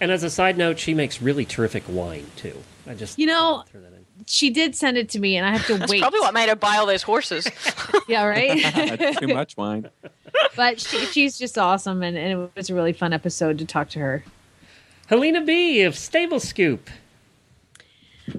[0.00, 2.62] And as a side note, she makes really terrific wine too.
[2.86, 3.64] I just You know,
[4.26, 6.00] she did send it to me and I have to That's wait.
[6.00, 7.46] probably what made her buy all those horses.
[8.08, 9.16] yeah, right?
[9.18, 9.88] Too much wine.
[10.56, 13.88] but she, she's just awesome and, and it was a really fun episode to talk
[13.90, 14.24] to her.
[15.06, 16.90] Helena B of Stable Scoop.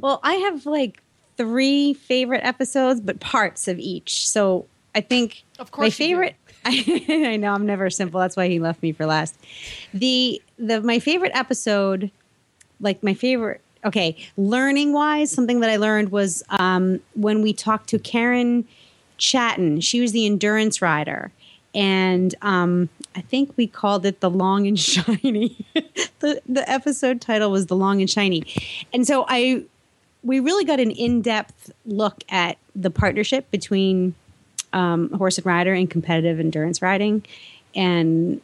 [0.01, 1.01] Well, I have like
[1.37, 4.27] three favorite episodes, but parts of each.
[4.27, 6.11] So I think Of my course you do.
[6.11, 6.35] favorite.
[6.65, 8.19] I know I'm never simple.
[8.19, 9.37] That's why he left me for last.
[9.93, 12.11] The the my favorite episode,
[12.81, 13.61] like my favorite.
[13.85, 18.65] Okay, learning wise, something that I learned was um, when we talked to Karen
[19.17, 19.83] Chatters.
[19.83, 21.31] She was the endurance rider,
[21.73, 25.65] and um, I think we called it the long and shiny.
[26.19, 28.43] the The episode title was the long and shiny,
[28.93, 29.63] and so I
[30.23, 34.13] we really got an in-depth look at the partnership between
[34.73, 37.23] um, horse and rider and competitive endurance riding
[37.75, 38.41] and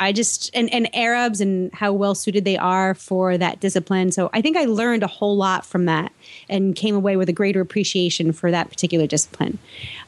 [0.00, 4.10] I just and and Arabs and how well suited they are for that discipline.
[4.10, 6.12] So I think I learned a whole lot from that
[6.48, 9.58] and came away with a greater appreciation for that particular discipline.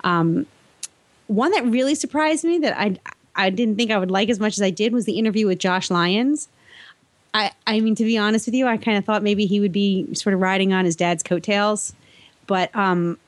[0.02, 0.46] Um,
[1.28, 2.96] one that really surprised me that I
[3.36, 5.58] I didn't think I would like as much as I did was the interview with
[5.58, 6.48] Josh Lyons.
[7.32, 9.72] I I mean to be honest with you, I kind of thought maybe he would
[9.72, 11.94] be sort of riding on his dad's coattails,
[12.48, 13.18] but um,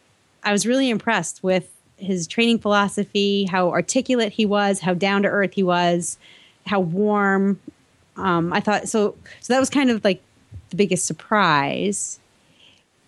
[0.43, 5.29] I was really impressed with his training philosophy, how articulate he was, how down to
[5.29, 6.17] earth he was,
[6.69, 7.59] how warm.
[8.17, 9.17] Um, I thought so.
[9.41, 10.23] So that was kind of like
[10.71, 12.19] the biggest surprise.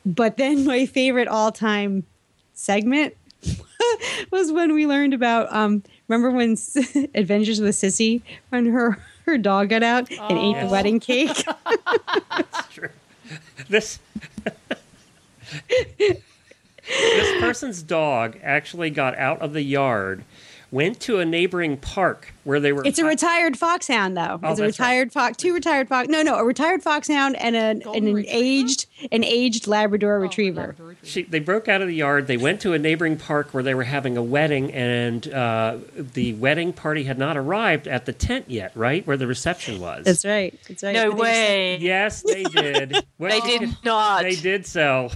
[0.07, 2.05] But then my favorite all time
[2.55, 3.15] segment
[4.31, 5.53] was when we learned about.
[5.53, 6.77] Um, remember when S-
[7.15, 11.45] Adventures with Sissy when her her dog got out and ate the wedding cake.
[12.31, 12.89] That's true.
[13.69, 13.99] This
[16.89, 20.25] this person's dog actually got out of the yard,
[20.73, 22.83] went to a neighboring park where they were.
[22.85, 24.39] It's a retired foxhound, though.
[24.43, 24.87] Oh, it's a that's right.
[24.89, 26.09] retired fox, two retired fox.
[26.09, 30.75] No, no, a retired foxhound and an, and an aged an aged Labrador Oh, retriever.
[31.03, 32.27] She, they broke out of the yard.
[32.27, 36.35] They went to a neighboring park where they were having a wedding, and uh, the
[36.35, 40.05] wedding party had not arrived at the tent yet, right where the reception was.
[40.05, 40.59] That's right.
[40.69, 40.95] That's right.
[40.95, 41.79] No But they just- way.
[41.79, 42.97] Yes, they did.
[43.19, 44.23] Well, They did not.
[44.23, 45.11] They did so.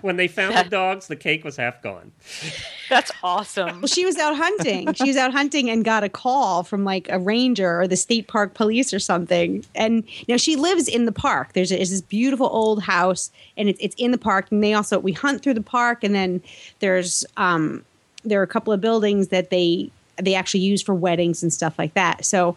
[0.00, 2.12] When they found the dogs, the cake was half gone.
[2.88, 3.82] That's awesome.
[3.82, 4.92] Well, she was out hunting.
[4.94, 8.28] She was out hunting and got a call from like a ranger or the state
[8.28, 9.64] park police or something.
[9.74, 11.52] And now she lives in the park.
[11.52, 14.46] There's, a, there's this beautiful old house, and it's it's in the park.
[14.50, 16.42] And they also we hunt through the park, and then
[16.80, 17.84] there's um
[18.24, 21.78] there are a couple of buildings that they they actually use for weddings and stuff
[21.78, 22.24] like that.
[22.24, 22.56] So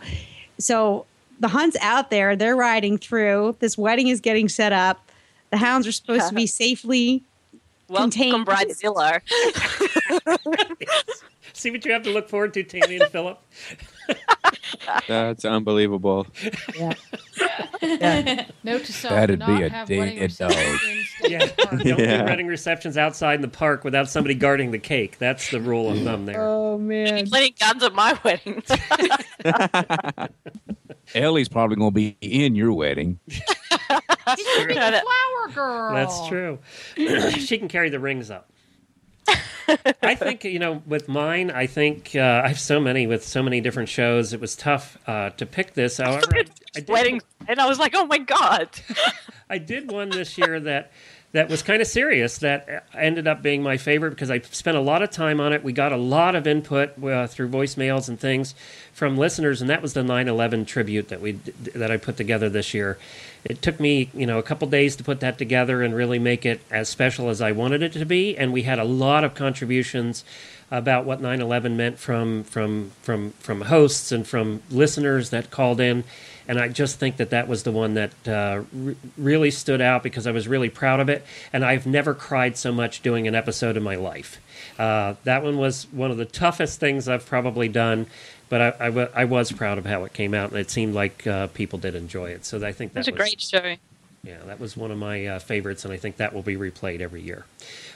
[0.58, 1.06] so
[1.40, 2.36] the hunt's out there.
[2.36, 3.58] They're riding through.
[3.60, 5.10] This wedding is getting set up.
[5.54, 7.22] The hounds are supposed to be safely
[7.88, 8.48] Welcome, contained.
[8.48, 9.22] Bridezilla.
[11.54, 13.40] See what you have to look forward to, Tammy and Philip.
[15.08, 16.26] That's unbelievable.
[16.76, 16.94] Yeah.
[18.64, 20.50] Note to self: That'd do be a have dead wedding dog.
[20.50, 20.82] receptions
[21.24, 21.84] in Yeah, state park.
[21.84, 22.18] don't Yeah.
[22.18, 25.20] do wedding receptions outside in the park without somebody guarding the cake.
[25.20, 26.42] That's the rule of thumb there.
[26.42, 27.28] Oh man.
[27.28, 28.64] Plenty guns at my wedding.
[31.14, 33.20] Ellie's probably going to be in your wedding.
[34.38, 35.94] She's the flower girl.
[35.94, 36.60] That's true.
[37.40, 38.50] she can carry the rings up.
[40.02, 41.52] I think you know with mine.
[41.52, 44.34] I think uh, I have so many with so many different shows.
[44.34, 45.98] It was tough uh, to pick this.
[46.04, 46.40] However, I,
[46.76, 48.70] I did, wedding, and I was like, "Oh my god!"
[49.50, 50.92] I did one this year that
[51.32, 52.40] that was kind of serious.
[52.40, 55.64] That ended up being my favorite because I spent a lot of time on it.
[55.64, 58.56] We got a lot of input uh, through voicemails and things
[58.94, 61.34] from listeners, and that was the 9/11 tribute that we
[61.74, 62.98] that I put together this year.
[63.46, 66.46] It took me, you know, a couple days to put that together and really make
[66.46, 68.38] it as special as I wanted it to be.
[68.38, 70.24] And we had a lot of contributions
[70.72, 76.04] about what 9/11 meant from from from from hosts and from listeners that called in.
[76.48, 80.04] And I just think that that was the one that uh, re- really stood out
[80.04, 81.26] because I was really proud of it.
[81.54, 84.42] And I've never cried so much doing an episode in my life.
[84.78, 88.08] Uh, that one was one of the toughest things I've probably done,
[88.54, 91.26] but I, I, I was proud of how it came out, and it seemed like
[91.26, 92.46] uh, people did enjoy it.
[92.46, 93.78] So I think that It's a great show.
[94.22, 97.00] yeah, that was one of my uh, favorites, and I think that will be replayed
[97.00, 97.46] every year.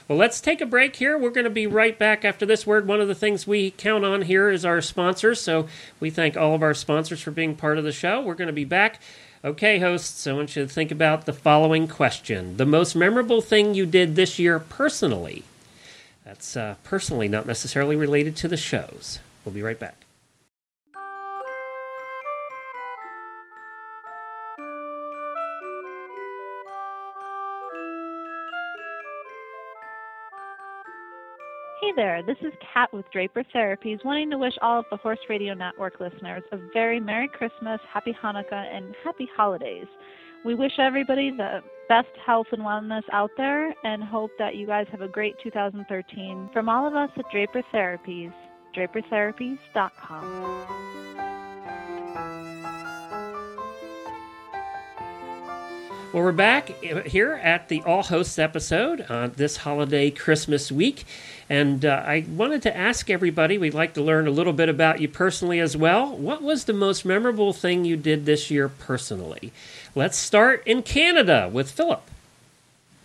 [0.08, 1.16] Well, let's take a break here.
[1.16, 2.88] We're going to be right back after this word.
[2.88, 5.68] One of the things we count on here is our sponsors, so
[6.00, 8.20] we thank all of our sponsors for being part of the show.
[8.20, 9.00] We're going to be back.
[9.44, 13.74] Okay, hosts, I want you to think about the following question The most memorable thing
[13.74, 15.44] you did this year personally?
[16.24, 19.20] That's uh, personally, not necessarily related to the shows.
[19.44, 20.06] We'll be right back.
[31.88, 35.20] Hey there, this is Kat with Draper Therapies, wanting to wish all of the Horse
[35.30, 39.86] Radio Network listeners a very Merry Christmas, Happy Hanukkah, and Happy Holidays.
[40.44, 44.86] We wish everybody the best health and wellness out there and hope that you guys
[44.90, 46.50] have a great 2013.
[46.52, 48.34] From all of us at Draper Therapies,
[48.76, 50.97] drapertherapies.com.
[56.18, 61.04] Well, we're back here at the All Hosts episode uh, this holiday Christmas week.
[61.48, 65.00] And uh, I wanted to ask everybody, we'd like to learn a little bit about
[65.00, 66.10] you personally as well.
[66.16, 69.52] What was the most memorable thing you did this year personally?
[69.94, 72.02] Let's start in Canada with Philip.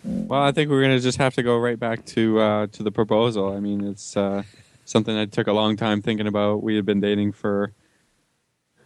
[0.02, 2.90] Well, I think we're gonna just have to go right back to uh, to the
[2.90, 3.54] proposal.
[3.54, 4.42] I mean, it's uh,
[4.86, 6.64] something I took a long time thinking about.
[6.64, 7.70] We had been dating for,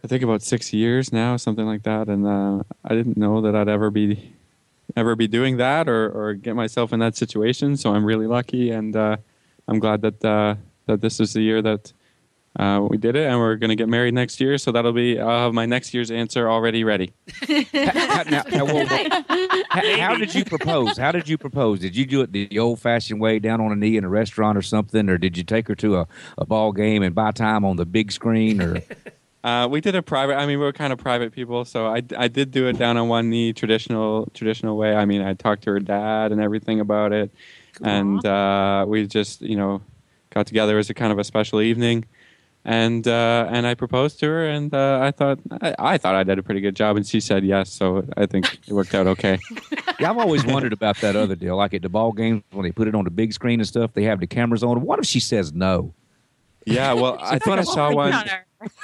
[0.03, 3.55] I think, about six years now, something like that, and uh, I didn't know that
[3.55, 4.33] I'd ever be,
[4.95, 7.75] ever be doing that or or get myself in that situation.
[7.75, 9.17] So I'm really lucky, and uh,
[9.67, 11.91] I'm glad that uh, that this is the year that
[12.57, 14.57] uh, we did it, and we're going to get married next year.
[14.57, 17.11] So that'll be I'll have my next year's answer already ready.
[17.47, 19.57] How, now, now, whoa, whoa.
[19.69, 20.97] How, how did you propose?
[20.97, 21.79] How did you propose?
[21.79, 24.63] Did you do it the old-fashioned way, down on a knee in a restaurant or
[24.63, 27.75] something, or did you take her to a, a ball game and buy time on
[27.75, 28.61] the big screen?
[28.61, 28.81] Or
[29.43, 30.35] Uh, we did a private.
[30.35, 32.97] I mean, we were kind of private people, so I, I did do it down
[32.97, 34.93] on one knee, traditional traditional way.
[34.93, 37.31] I mean, I talked to her dad and everything about it,
[37.81, 39.81] and uh, we just you know
[40.31, 42.03] got together as a kind of a special evening,
[42.65, 46.23] and uh, and I proposed to her, and uh, I thought I, I thought I
[46.23, 49.07] did a pretty good job, and she said yes, so I think it worked out
[49.07, 49.39] okay.
[50.01, 52.73] yeah, I've always wondered about that other deal, like at the ball games when they
[52.73, 53.93] put it on the big screen and stuff.
[53.93, 54.81] They have the cameras on.
[54.81, 55.93] What if she says no?
[56.73, 58.13] Yeah, well, I thought I oh saw one.
[58.13, 58.37] I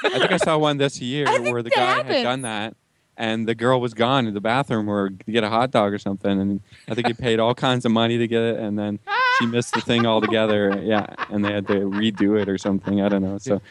[0.04, 2.16] think I saw one this year where the guy happens.
[2.16, 2.76] had done that,
[3.18, 5.98] and the girl was gone in the bathroom or to get a hot dog or
[6.00, 9.00] something, and I think he paid all kinds of money to get it, and then
[9.40, 10.82] she missed the thing altogether.
[10.84, 13.02] Yeah, and they had to redo it or something.
[13.02, 13.38] I don't know.
[13.38, 13.62] So.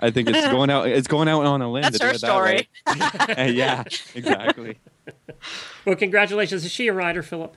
[0.00, 0.86] I think it's going out.
[0.86, 1.82] It's going out on a limb.
[1.82, 2.68] That's her that story.
[3.52, 3.82] yeah,
[4.14, 4.78] exactly.
[5.84, 6.64] Well, congratulations.
[6.64, 7.56] Is she a writer, Philip?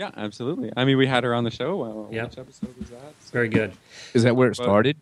[0.00, 0.72] Yeah, absolutely.
[0.76, 1.82] I mean, we had her on the show.
[1.82, 2.30] Uh, well, Yep.
[2.30, 3.14] Which episode was that?
[3.20, 3.72] So Very good.
[4.14, 4.96] Is that where it started?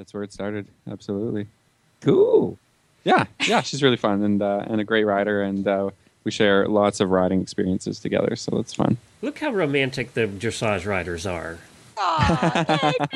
[0.00, 0.66] That's where it started.
[0.90, 1.46] Absolutely.
[2.00, 2.56] Cool.
[3.04, 5.90] Yeah, yeah, she's really fun and uh, and a great rider, and uh,
[6.24, 8.96] we share lots of riding experiences together, so it's fun.
[9.20, 11.58] Look how romantic the dressage riders are.
[11.98, 12.92] Aw, yay,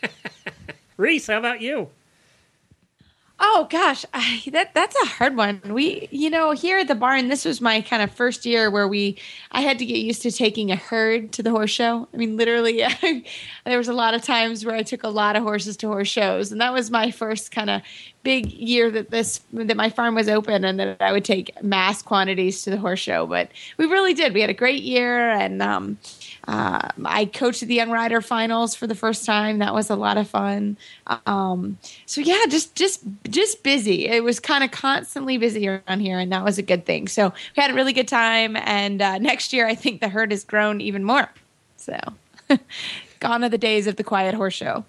[0.00, 0.14] Philip.
[0.96, 1.90] Reese, how about you?
[3.40, 5.62] Oh gosh, I, that that's a hard one.
[5.64, 8.88] We, you know, here at the barn, this was my kind of first year where
[8.88, 9.16] we,
[9.52, 12.08] I had to get used to taking a herd to the horse show.
[12.12, 12.82] I mean, literally,
[13.64, 16.08] there was a lot of times where I took a lot of horses to horse
[16.08, 17.82] shows, and that was my first kind of
[18.24, 22.02] big year that this that my farm was open and that I would take mass
[22.02, 23.24] quantities to the horse show.
[23.24, 24.34] But we really did.
[24.34, 25.96] We had a great year, and um,
[26.48, 29.58] uh, I coached the young rider finals for the first time.
[29.58, 30.78] That was a lot of fun.
[31.26, 31.76] Um,
[32.06, 34.06] so yeah, just just just busy.
[34.06, 37.06] It was kind of constantly busy around here, and that was a good thing.
[37.06, 38.56] So we had a really good time.
[38.56, 41.28] And uh, next year, I think the herd has grown even more.
[41.76, 41.98] So
[43.20, 44.86] gone are the days of the quiet horse show.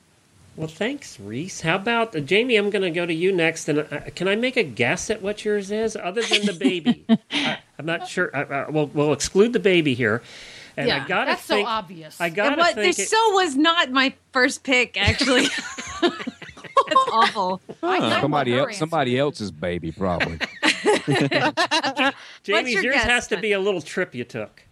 [0.55, 1.61] Well, thanks, Reese.
[1.61, 2.55] How about uh, Jamie?
[2.55, 5.21] I'm going to go to you next, and uh, can I make a guess at
[5.21, 7.05] what yours is, other than the baby?
[7.31, 8.35] I, I'm not sure.
[8.35, 10.21] Uh, uh, we'll, we'll exclude the baby here,
[10.79, 12.19] and I Yeah, got to That's so obvious.
[12.21, 12.95] I got to what think.
[12.95, 15.47] this it- so was not my first pick actually.
[16.01, 17.61] That's awful.
[17.83, 18.77] I know somebody what else.
[18.77, 20.39] Somebody else's baby, probably.
[22.43, 24.63] Jamie's your yours guess, has to be a little trip you took.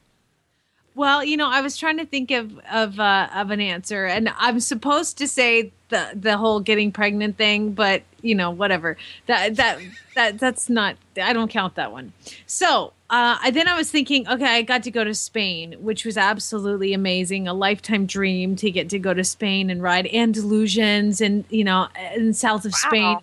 [0.96, 4.30] Well, you know, I was trying to think of of uh, of an answer, and
[4.38, 8.98] I'm supposed to say the the whole getting pregnant thing, but you know, whatever.
[9.28, 9.80] That that
[10.16, 10.96] that that's not.
[11.22, 12.14] I don't count that one.
[12.48, 16.04] So uh, I then I was thinking, okay, I got to go to Spain, which
[16.06, 21.22] was absolutely amazing, a lifetime dream to get to go to Spain and ride Andalusians,
[21.26, 23.18] and you know, in south of Spain.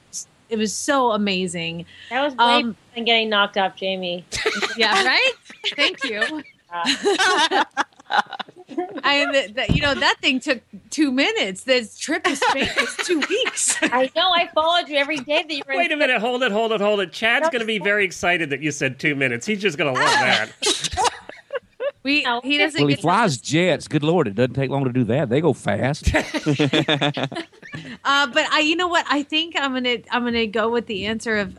[0.51, 1.87] It was so amazing.
[2.11, 4.25] That was way Um, than getting knocked up, Jamie.
[4.77, 5.33] Yeah, right.
[5.77, 6.43] Thank you.
[9.03, 11.65] I that, that- you know that thing took two minutes.
[11.65, 13.77] This trip to Spain was two weeks.
[13.83, 14.31] I know.
[14.31, 15.77] I followed you every day that you were.
[15.77, 16.21] Wait a minute.
[16.21, 16.53] Hold it.
[16.53, 16.81] Hold it.
[16.81, 17.13] Hold it.
[17.13, 19.47] Chad's going to be very excited that you said two minutes.
[19.47, 20.51] He's just going to love that.
[22.05, 22.43] We No.
[22.45, 22.79] he doesn't.
[22.81, 23.89] well, he get flies jets.
[23.89, 25.31] Good lord, it doesn't take long to do that.
[25.31, 26.13] They go fast.
[28.07, 29.05] Uh, but I, you know what?
[29.09, 31.59] I think I'm gonna I'm gonna go with the answer of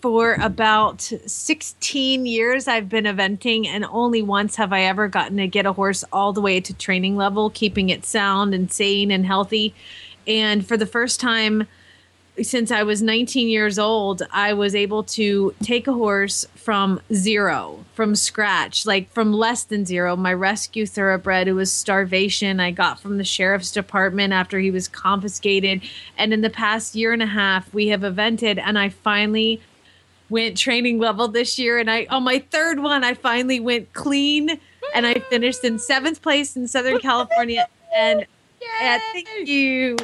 [0.00, 5.46] for about 16 years I've been eventing and only once have I ever gotten to
[5.46, 9.26] get a horse all the way to training level, keeping it sound and sane and
[9.26, 9.74] healthy.
[10.26, 11.66] And for the first time
[12.42, 17.84] since I was 19 years old, I was able to take a horse from zero,
[17.94, 20.16] from scratch, like from less than zero.
[20.16, 24.88] My rescue thoroughbred, who was starvation, I got from the sheriff's department after he was
[24.88, 25.82] confiscated.
[26.16, 29.60] And in the past year and a half, we have evented, and I finally
[30.28, 31.78] went training level this year.
[31.78, 34.60] And I, on my third one, I finally went clean,
[34.94, 37.68] and I finished in seventh place in Southern California.
[37.94, 38.26] And
[38.80, 39.96] yeah, thank you.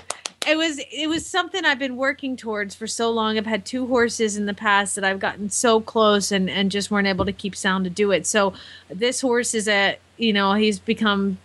[0.46, 3.36] It was it was something I've been working towards for so long.
[3.36, 6.90] I've had two horses in the past that I've gotten so close and and just
[6.90, 8.26] weren't able to keep sound to do it.
[8.26, 8.54] So
[8.88, 11.38] this horse is a you know he's become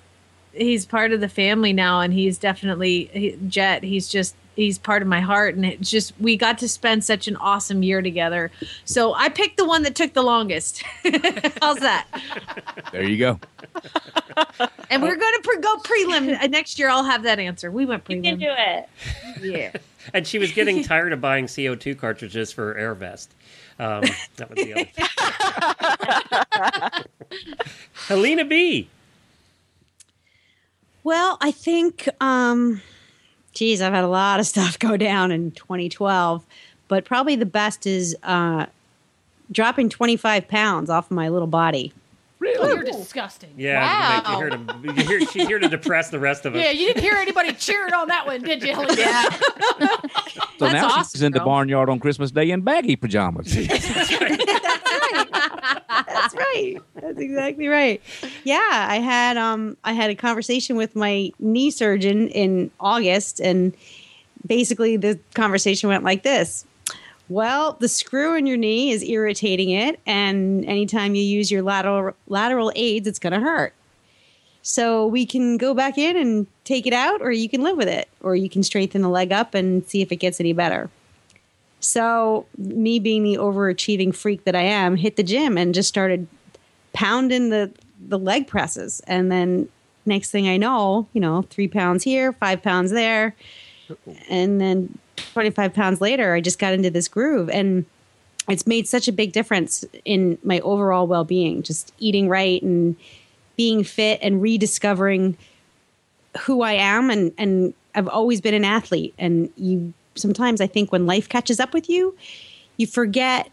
[0.53, 3.83] he's part of the family now, and he's definitely he, Jet.
[3.83, 7.27] He's just he's part of my heart, and it's just we got to spend such
[7.27, 8.51] an awesome year together.
[8.85, 10.83] So I picked the one that took the longest.
[11.61, 12.05] How's that?
[12.91, 13.39] there you go.
[14.89, 16.89] And we're going to pre- go prelim Uh, next year.
[16.89, 17.71] I'll have that answer.
[17.71, 18.15] We went prelim.
[18.17, 18.89] You can do it.
[19.41, 19.71] Yeah.
[20.15, 23.31] And she was getting tired of buying CO2 cartridges for her air vest.
[23.77, 24.03] Um,
[24.37, 24.73] that was the
[26.89, 27.05] other.
[28.07, 28.89] Helena B.
[31.03, 32.81] Well, I think um,
[33.53, 36.45] Geez, I've had a lot of stuff go down in 2012,
[36.87, 38.65] but probably the best is uh,
[39.51, 41.93] dropping 25 pounds off of my little body.
[42.41, 43.51] You're disgusting.
[43.57, 44.39] Yeah, Wow.
[44.39, 46.63] you make, you're here to, you're here, she's here to depress the rest of us.
[46.63, 48.73] Yeah, you didn't hear anybody cheering on that one, did you?
[48.73, 48.93] Helena?
[48.97, 49.29] Yeah.
[50.57, 53.51] So That's now she's awesome, in the barnyard on Christmas Day in baggy pajamas.
[53.67, 54.39] That's right.
[56.07, 56.77] That's right.
[57.01, 57.99] That's exactly right.
[58.43, 63.73] Yeah, I had um I had a conversation with my knee surgeon in August and
[64.45, 66.65] basically the conversation went like this.
[67.31, 72.13] Well, the screw in your knee is irritating it and anytime you use your lateral
[72.27, 73.73] lateral aids it's going to hurt.
[74.63, 77.87] So we can go back in and take it out or you can live with
[77.87, 80.89] it or you can strengthen the leg up and see if it gets any better.
[81.79, 86.27] So, me being the overachieving freak that I am, hit the gym and just started
[86.91, 87.71] pounding the
[88.09, 88.99] the leg presses.
[89.07, 89.69] And then
[90.05, 93.35] next thing I know, you know, three pounds here, five pounds there,
[94.29, 94.99] and then
[95.33, 97.85] twenty five pounds later, I just got into this groove, and
[98.49, 101.63] it's made such a big difference in my overall well being.
[101.63, 102.95] Just eating right and
[103.55, 105.37] being fit and rediscovering
[106.41, 107.09] who I am.
[107.09, 109.13] And and I've always been an athlete.
[109.17, 112.15] And you sometimes I think when life catches up with you
[112.77, 113.51] you forget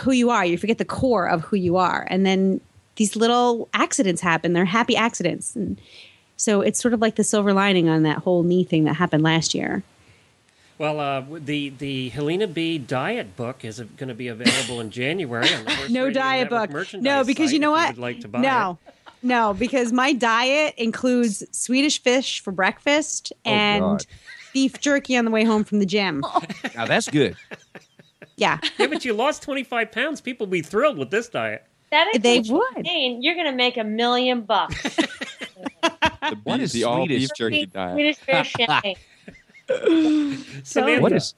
[0.00, 0.44] who you are.
[0.44, 2.06] You forget the core of who you are.
[2.10, 2.60] And then
[2.96, 4.52] these little accidents happen.
[4.52, 5.56] They're happy accidents.
[5.56, 5.80] And
[6.36, 9.22] so it's sort of like the silver lining on that whole knee thing that happened
[9.22, 9.82] last year
[10.80, 15.46] Well, uh, the the Helena B diet book is going to be available in January
[15.52, 18.28] on the no diet book no because site you know if what would like to
[18.28, 18.78] buy no
[19.22, 24.06] no because my diet includes swedish fish for breakfast Oh, and God.
[24.54, 26.24] beef jerky on the way home from the gym
[26.74, 27.36] now that's good.
[28.36, 28.70] yeah it.
[28.78, 30.22] Yeah, but you lost 25 pounds.
[30.22, 31.62] People will be thrilled with this diet.
[31.90, 33.22] That is They so insane.
[33.22, 34.96] You're gonna make a million bucks.
[34.96, 37.36] The, What beef- is the all beef Swedish?
[37.36, 37.94] jerky diet?
[37.96, 38.96] Swedish fish champagne.
[40.64, 41.34] Samantha, What is?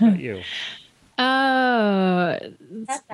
[0.00, 0.42] you?
[1.16, 2.38] Oh,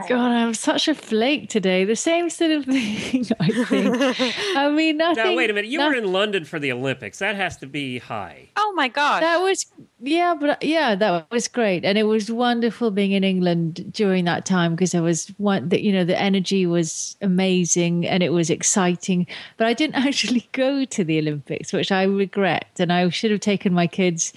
[0.08, 1.84] God, I'm such a flake today.
[1.84, 4.56] The same sort of thing, I think.
[4.56, 5.24] I mean, nothing.
[5.24, 5.70] Now, wait a minute.
[5.70, 7.18] You no- were in London for the Olympics.
[7.18, 8.48] That has to be high.
[8.56, 9.20] Oh my gosh.
[9.20, 9.66] That was
[10.02, 14.46] yeah, but yeah, that was great, and it was wonderful being in England during that
[14.46, 18.48] time because I was one that you know the energy was amazing and it was
[18.48, 19.26] exciting.
[19.58, 23.40] But I didn't actually go to the Olympics, which I regret, and I should have
[23.40, 24.32] taken my kids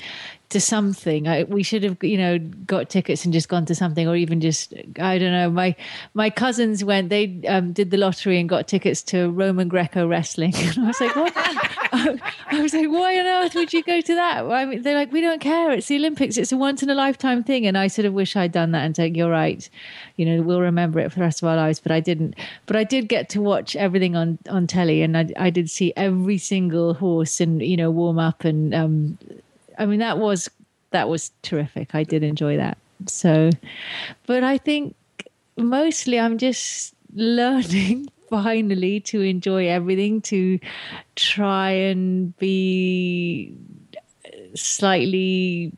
[0.53, 1.27] to something.
[1.27, 4.41] I, we should have you know got tickets and just gone to something, or even
[4.41, 5.49] just I don't know.
[5.49, 5.75] My
[6.13, 10.53] my cousins went; they um, did the lottery and got tickets to Roman Greco wrestling,
[10.55, 11.33] and I was like, what?
[11.93, 14.45] I was like, why on earth would you go to that?
[14.45, 15.71] I mean, they're like, we don't care.
[15.71, 16.37] It's the Olympics.
[16.37, 17.65] It's a once in a lifetime thing.
[17.65, 19.67] And I sort of wish I'd done that and said, you're right.
[20.17, 21.79] You know, we'll remember it for the rest of our lives.
[21.79, 22.35] But I didn't.
[22.65, 25.93] But I did get to watch everything on, on telly and I, I did see
[25.95, 28.43] every single horse and, you know, warm up.
[28.43, 29.17] And um,
[29.77, 30.49] I mean, that was,
[30.91, 31.95] that was terrific.
[31.95, 32.77] I did enjoy that.
[33.07, 33.49] So,
[34.27, 34.95] but I think
[35.57, 40.59] mostly I'm just learning finally to enjoy everything, to
[41.15, 43.55] try and be
[44.55, 45.71] slightly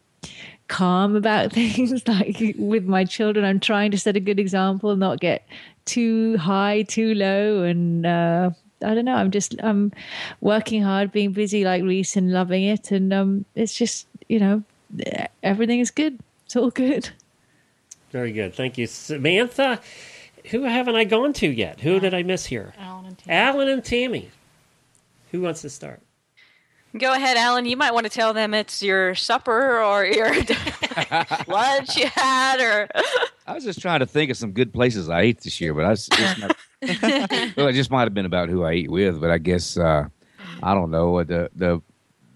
[0.68, 2.08] calm about things.
[2.08, 5.48] Like with my children, I'm trying to set a good example, not get
[5.86, 8.50] too high, too low, and uh,
[8.86, 9.16] I don't know.
[9.16, 9.92] I'm just I'm
[10.42, 14.64] working hard, being busy like Reese, and loving it, and um, it's just you know
[15.44, 16.20] everything is good.
[16.46, 17.10] It's all good.
[18.12, 18.54] Very good.
[18.54, 19.82] Thank you, Samantha.
[20.52, 21.82] Who haven't I gone to yet?
[21.82, 22.74] Who did I miss here?
[22.78, 23.38] Alan and Tammy.
[23.38, 24.30] Alan and Tammy.
[25.32, 26.02] Who wants to start?
[26.98, 27.66] Go ahead, Alan.
[27.66, 30.34] You might want to tell them it's your supper or your
[31.48, 32.88] lunch you had, or
[33.48, 35.86] I was just trying to think of some good places I ate this year, but
[35.86, 36.58] I was, not,
[37.56, 39.22] well, it just might have been about who I eat with.
[39.22, 40.08] But I guess uh,
[40.64, 41.24] I don't know.
[41.24, 41.82] The the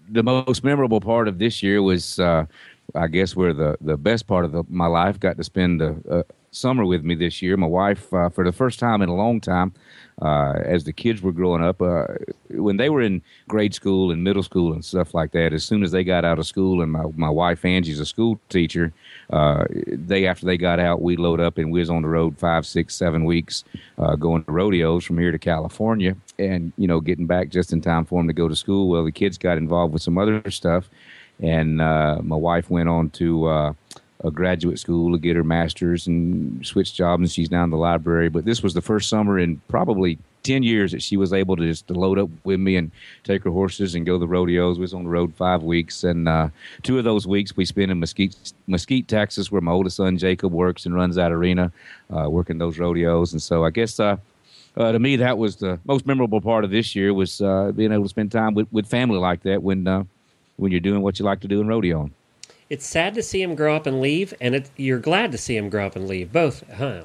[0.08, 2.46] the most memorable part of this year was, uh,
[2.94, 6.02] I guess, where the the best part of the, my life got to spend the
[6.10, 7.56] uh, summer with me this year.
[7.56, 9.72] My wife, uh, for the first time in a long time,
[10.20, 12.04] uh, as the kids were growing up, uh,
[12.50, 15.82] when they were in grade school and middle school and stuff like that, as soon
[15.82, 18.92] as they got out of school, and my, my wife Angie's a school teacher,
[19.30, 22.38] uh, they after they got out, we load up and we was on the road
[22.38, 23.64] five, six, seven weeks,
[23.98, 27.80] uh, going to rodeos from here to California, and you know getting back just in
[27.80, 28.88] time for them to go to school.
[28.88, 30.90] Well, the kids got involved with some other stuff,
[31.40, 33.74] and uh, my wife went on to.
[34.22, 37.76] A graduate school to get her master's and switch jobs and she's now in the
[37.76, 38.28] library.
[38.28, 41.66] But this was the first summer in probably 10 years that she was able to
[41.66, 42.90] just to load up with me and
[43.24, 44.78] take her horses and go to the rodeos.
[44.78, 46.48] We was on the road five weeks and uh,
[46.82, 50.52] two of those weeks we spent in mesquite mesquite texas where my oldest son jacob
[50.52, 51.72] works and runs that arena
[52.14, 53.32] uh, working those rodeos.
[53.32, 54.16] And so i guess uh,
[54.76, 57.92] uh, to me, that was the most memorable part of this year was uh, being
[57.92, 60.04] able to spend time with, with family like that when uh,
[60.56, 62.10] when you're doing what you like to do in rodeo.
[62.70, 65.56] It's sad to see him grow up and leave, and it, you're glad to see
[65.56, 66.32] him grow up and leave.
[66.32, 67.02] Both, huh?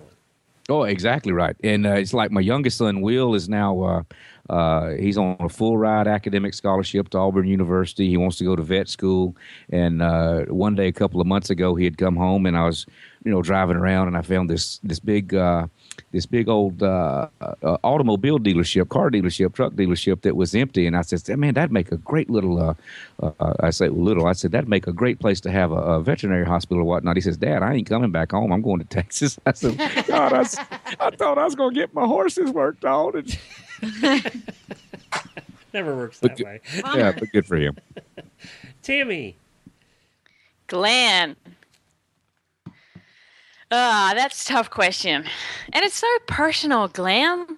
[0.70, 1.55] Oh, exactly right.
[1.63, 4.03] And uh, it's like my youngest son, Will, is now uh,
[4.51, 8.09] uh, he's on a full ride academic scholarship to Auburn University.
[8.09, 9.36] He wants to go to vet school.
[9.72, 12.66] And uh, one day, a couple of months ago, he had come home, and I
[12.66, 12.86] was,
[13.24, 15.68] you know, driving around, and I found this this big uh,
[16.12, 20.88] this big old uh, uh, automobile dealership, car dealership, truck dealership that was empty.
[20.88, 22.74] And I said, man, that'd make a great little, uh,
[23.22, 26.02] uh, I say little, I said, that'd make a great place to have a, a,
[26.02, 27.18] veterinary hospital or whatnot.
[27.18, 28.52] He says, Dad, I ain't coming back home.
[28.52, 29.38] I'm going to Texas.
[29.46, 29.78] I said,
[30.08, 30.41] God, I,
[31.00, 33.18] I thought I was going to get my horses worked on.
[33.18, 33.38] And
[35.74, 36.62] Never works that but, way.
[36.96, 37.76] Yeah, but good for him.
[38.82, 39.36] Tammy.
[40.68, 41.36] Glenn.
[43.72, 45.26] Ah, that's a tough question.
[45.74, 47.57] And it's so personal, Glenn.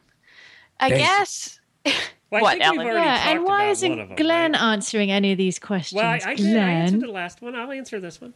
[0.79, 1.59] I Thank guess.
[2.29, 2.93] Well, I what, think we've Ellen?
[2.93, 4.61] Yeah, and why about isn't one them, Glenn right?
[4.61, 5.97] answering any of these questions?
[5.97, 7.55] Well, I, I, did, I answered the last one.
[7.55, 8.33] I'll answer this one.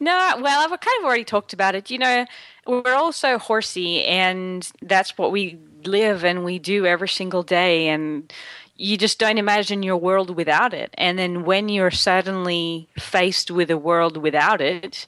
[0.00, 1.90] No, well, I've kind of already talked about it.
[1.90, 2.26] You know,
[2.66, 7.88] we're all so horsey, and that's what we live and we do every single day.
[7.88, 8.32] And
[8.76, 10.90] you just don't imagine your world without it.
[10.94, 15.06] And then when you're suddenly faced with a world without it,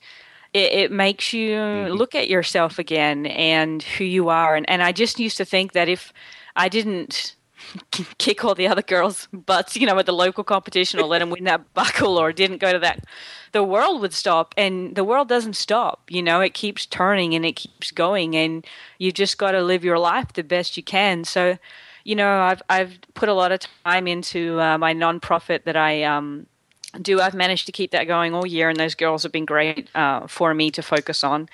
[0.55, 1.59] it, it makes you
[1.91, 4.55] look at yourself again and who you are.
[4.55, 6.13] And, and I just used to think that if
[6.55, 7.35] I didn't
[8.19, 11.31] kick all the other girls' butts, you know, at the local competition or let them
[11.31, 13.05] win that buckle or didn't go to that,
[13.51, 14.55] the world would stop.
[14.57, 16.03] And the world doesn't stop.
[16.09, 18.37] You know, it keeps turning and it keeps going.
[18.37, 18.65] And
[18.99, 21.25] you just got to live your life the best you can.
[21.25, 21.59] So,
[22.05, 26.05] you know, I've I've put a lot of time into uh, my nonprofit that I
[26.05, 26.47] um,
[27.01, 27.21] do.
[27.21, 30.27] I've managed to keep that going all year, and those girls have been great uh,
[30.27, 31.49] for me to focus on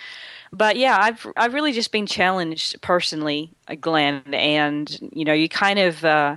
[0.53, 5.49] but yeah, I've I've really just been challenged personally, uh, Glenn, and you know, you
[5.49, 6.37] kind of uh,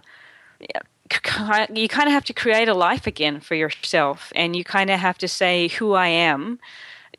[1.73, 4.99] you kind of have to create a life again for yourself, and you kind of
[4.99, 6.59] have to say who I am.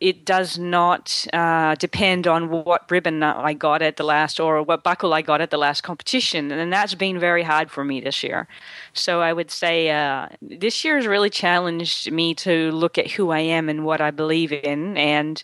[0.04, 4.84] It does not uh, depend on what ribbon I got at the last or what
[4.84, 8.22] buckle I got at the last competition, and that's been very hard for me this
[8.22, 8.46] year.
[8.92, 13.30] So I would say uh, this year has really challenged me to look at who
[13.30, 15.42] I am and what I believe in, and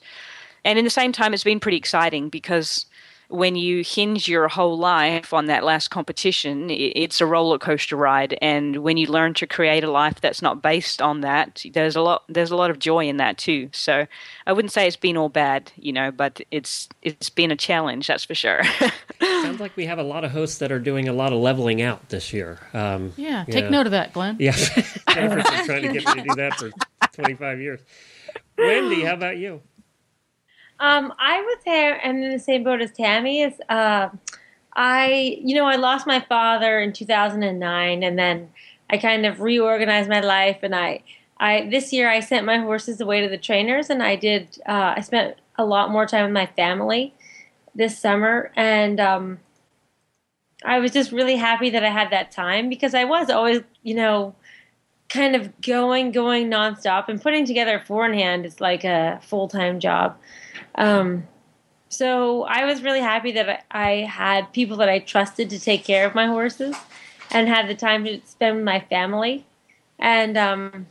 [0.63, 2.85] and in the same time it's been pretty exciting because
[3.31, 8.37] when you hinge your whole life on that last competition it's a roller coaster ride
[8.43, 12.03] and when you learn to create a life that's not based on that there's a
[12.03, 14.07] lot there's a lot of joy in that too so
[14.47, 18.07] i wouldn't say it's been all bad you know but it's it's been a challenge
[18.09, 18.62] that's for sure
[19.20, 21.81] Sounds like we have a lot of hosts that are doing a lot of leveling
[21.83, 22.59] out this year.
[22.74, 24.37] Um, Yeah, take note of that, Glenn.
[24.39, 24.53] Yeah,
[25.11, 26.70] Jennifer's been trying to get me to do that for
[27.12, 27.81] 25 years.
[28.59, 29.62] Wendy, how about you?
[30.81, 33.43] Um, I was there, I'm in the same boat as Tammy.
[33.43, 34.09] Is uh,
[34.74, 38.49] I, you know, I lost my father in 2009, and then
[38.89, 40.59] I kind of reorganized my life.
[40.62, 41.03] And I,
[41.39, 44.59] I this year I sent my horses away to the trainers, and I did.
[44.66, 47.12] Uh, I spent a lot more time with my family
[47.74, 49.41] this summer, and um,
[50.64, 53.95] I was just really happy that I had that time because I was always, you
[53.95, 54.35] know,
[55.11, 59.20] kind of going, going nonstop, and putting together a four in hand is like a
[59.22, 60.16] full time job.
[60.81, 61.28] Um,
[61.91, 65.85] so I was really happy that I, I had people that I trusted to take
[65.85, 66.74] care of my horses,
[67.31, 69.47] and had the time to spend with my family,
[69.99, 70.87] and um,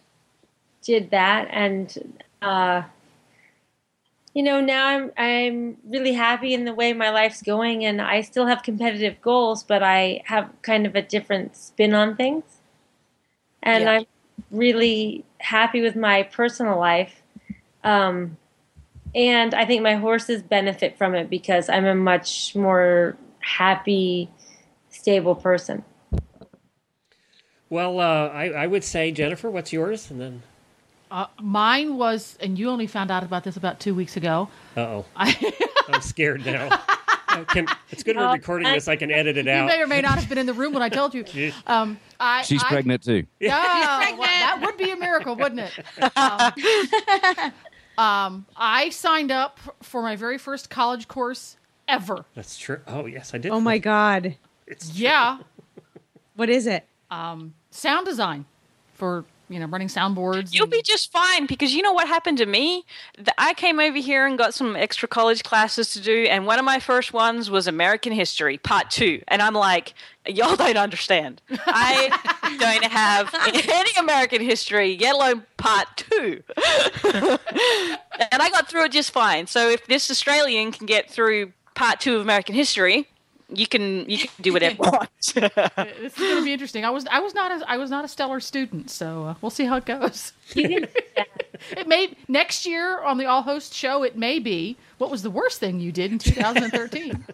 [0.83, 1.47] did that.
[1.51, 2.83] And uh,
[4.33, 8.21] you know, now I'm I'm really happy in the way my life's going, and I
[8.21, 12.43] still have competitive goals, but I have kind of a different spin on things,
[13.63, 13.91] and Yeah.
[13.91, 14.05] I'm
[14.51, 17.23] really happy with my personal life.
[17.83, 18.37] Um,
[19.15, 24.29] and I think my horses benefit from it because I'm a much more happy,
[24.89, 25.83] stable person.
[27.69, 30.09] Well, uh, I, I would say, Jennifer, what's yours?
[30.09, 30.41] And then,
[31.11, 34.49] Uh, mine was, and you only found out about this about two weeks ago.
[34.75, 35.05] uh oh.
[35.15, 35.53] I,
[35.89, 36.69] I'm scared now.
[37.27, 38.87] Uh, can, it's good we're Oh, recording this.
[38.87, 39.67] I can edit it you out.
[39.67, 41.23] may or may not have been in the room when I told you.
[41.67, 43.25] Um, I, She's I, pregnant too.
[43.39, 45.79] Yeah, well, that would be a miracle, wouldn't it?
[46.17, 47.51] Um,
[47.99, 52.25] um, I signed up for my very first college course ever.
[52.35, 52.79] That's true.
[52.87, 53.51] Oh, yes, I did.
[53.51, 54.35] Oh my God.
[54.67, 55.39] It's Yeah,
[56.35, 56.85] What is it?
[57.11, 58.45] um, sound design
[58.93, 60.53] for you know running soundboards.
[60.53, 62.85] You'll and- be just fine because you know what happened to me?
[63.37, 66.65] I came over here and got some extra college classes to do, and one of
[66.65, 69.21] my first ones was American History, Part Two.
[69.27, 69.93] And I'm like,
[70.27, 71.41] y'all don't understand.
[71.49, 76.43] I don't have any American history, yet alone Part Two.
[77.03, 79.47] and I got through it just fine.
[79.47, 83.07] So if this Australian can get through Part Two of American History,
[83.51, 85.09] you can you can do whatever you want.
[85.33, 86.85] this is going to be interesting.
[86.85, 89.49] I was I was not a I was not a stellar student, so uh, we'll
[89.49, 90.33] see how it goes.
[90.55, 94.03] it may next year on the All Host show.
[94.03, 97.25] It may be what was the worst thing you did in 2013.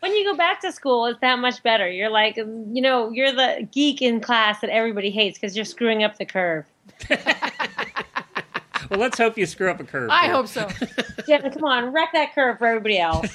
[0.00, 1.88] when you go back to school, it's that much better.
[1.90, 6.02] You're like, you know, you're the geek in class that everybody hates because you're screwing
[6.02, 6.66] up the curve.
[8.90, 10.08] Well, let's hope you screw up a curve.
[10.10, 10.32] I here.
[10.32, 10.68] hope so.
[11.26, 13.26] Yeah, come on, wreck that curve for everybody else.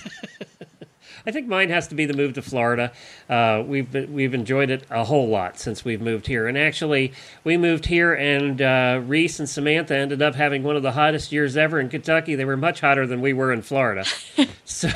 [1.25, 2.91] I think mine has to be the move to Florida.
[3.29, 7.13] Uh, we've been, we've enjoyed it a whole lot since we've moved here, and actually,
[7.43, 11.31] we moved here, and uh, Reese and Samantha ended up having one of the hottest
[11.31, 12.35] years ever in Kentucky.
[12.35, 14.05] They were much hotter than we were in Florida.
[14.65, 14.89] so,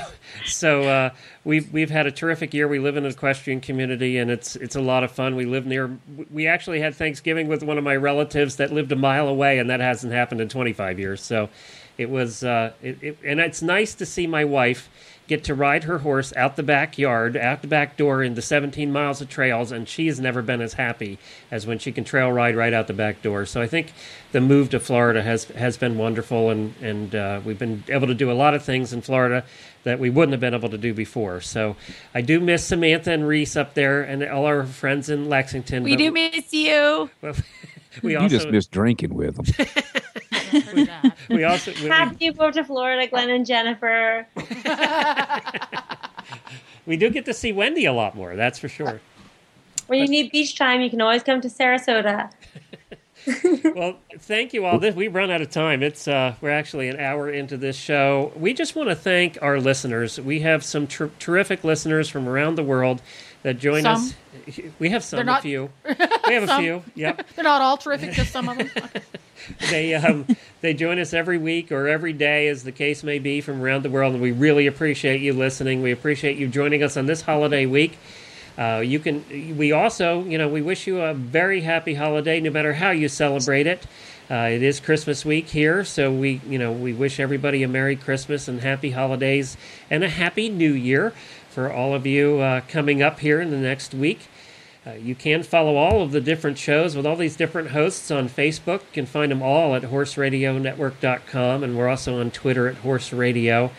[0.45, 1.09] so uh,
[1.45, 2.67] we've we've had a terrific year.
[2.67, 5.38] We live in an equestrian community, and it's it's a lot of fun.
[5.38, 5.97] We live near.
[6.30, 9.69] We actually had Thanksgiving with one of my relatives that lived a mile away, and
[9.69, 11.21] that hasn't happened in 25 years.
[11.21, 11.49] So,
[11.97, 14.89] it was uh, it, it, and it's nice to see my wife
[15.28, 19.21] get to ride her horse out the backyard, out the back door into 17 miles
[19.21, 21.19] of trails, and she has never been as happy
[21.51, 23.45] as when she can trail ride right out the back door.
[23.45, 23.93] So I think
[24.32, 28.15] the move to Florida has has been wonderful, and and uh, we've been able to
[28.15, 29.43] do a lot of things in Florida
[29.84, 31.41] that we wouldn't have been able to do before.
[31.41, 31.75] So
[32.13, 35.84] I do miss Samantha and Reese up there, and all our friends in Lexington.
[35.84, 37.09] We do miss you.
[38.01, 39.67] we you also just miss drinking with them.
[41.30, 44.28] we also we, Happy moved to Florida, Glenn and Jennifer.
[46.86, 48.36] we do get to see Wendy a lot more.
[48.36, 49.02] That's for sure.
[49.88, 52.30] When you need beach time, you can always come to Sarasota.
[53.76, 54.80] well, thank you all.
[54.80, 55.84] This, we've run out of time.
[55.84, 58.32] It's uh, we're actually an hour into this show.
[58.36, 60.20] We just want to thank our listeners.
[60.20, 63.02] We have some ter- terrific listeners from around the world
[63.48, 63.95] that join Some.
[63.95, 64.14] us.
[64.78, 65.70] We have some, not- a few.
[66.28, 66.84] We have a few.
[66.95, 67.26] Yep.
[67.36, 68.70] They're not all terrific, just some of them.
[69.70, 70.28] they um,
[70.60, 73.84] they join us every week or every day, as the case may be, from around
[73.84, 75.82] the world, and we really appreciate you listening.
[75.82, 77.98] We appreciate you joining us on this holiday week.
[78.58, 79.24] Uh, you can.
[79.58, 83.08] We also, you know, we wish you a very happy holiday, no matter how you
[83.08, 83.88] celebrate it.
[84.30, 87.95] Uh, it is Christmas week here, so we, you know, we wish everybody a Merry
[87.95, 89.56] Christmas and Happy Holidays
[89.89, 91.14] and a Happy New Year
[91.58, 94.28] for all of you uh, coming up here in the next week.
[94.86, 98.30] Uh, you can follow all of the different shows with all these different hosts on
[98.30, 98.82] Facebook.
[98.82, 103.72] You can find them all at horseradionetwork.com, and we're also on Twitter at Horse Radio.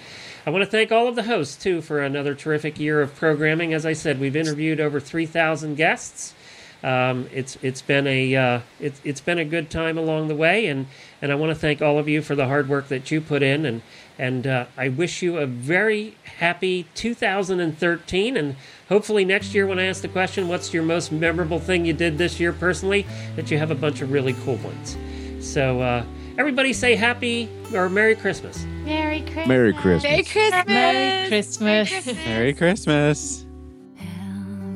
[0.44, 3.72] I want to thank all of the hosts, too, for another terrific year of programming.
[3.72, 6.34] As I said, we've interviewed over 3,000 guests.
[6.82, 10.66] Um, it's it's been a uh, it's it's been a good time along the way,
[10.66, 10.86] and,
[11.20, 13.42] and I want to thank all of you for the hard work that you put
[13.42, 13.82] in, and
[14.18, 18.56] and uh, I wish you a very happy 2013, and
[18.88, 22.18] hopefully next year when I ask the question, what's your most memorable thing you did
[22.18, 23.06] this year personally,
[23.36, 24.96] that you have a bunch of really cool ones.
[25.40, 26.04] So uh,
[26.36, 28.64] everybody say happy or Merry Christmas.
[28.84, 29.46] Merry Christmas.
[29.46, 30.02] Merry Christmas.
[30.04, 30.66] Merry Christmas.
[30.66, 32.26] Merry Christmas.
[32.26, 33.46] Merry Christmas.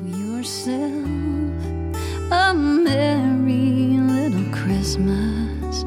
[0.05, 1.23] yourself
[2.31, 5.83] a merry little Christmas.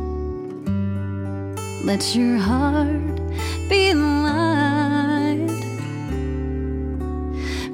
[1.85, 3.26] Let your heart
[3.68, 5.51] be light.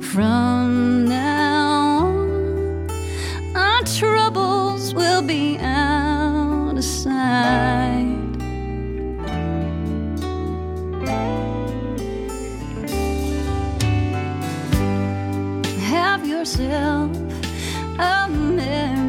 [0.00, 2.90] From now on,
[3.56, 8.18] our troubles will be out of sight.
[15.80, 17.16] Have yourself
[17.98, 19.01] a merry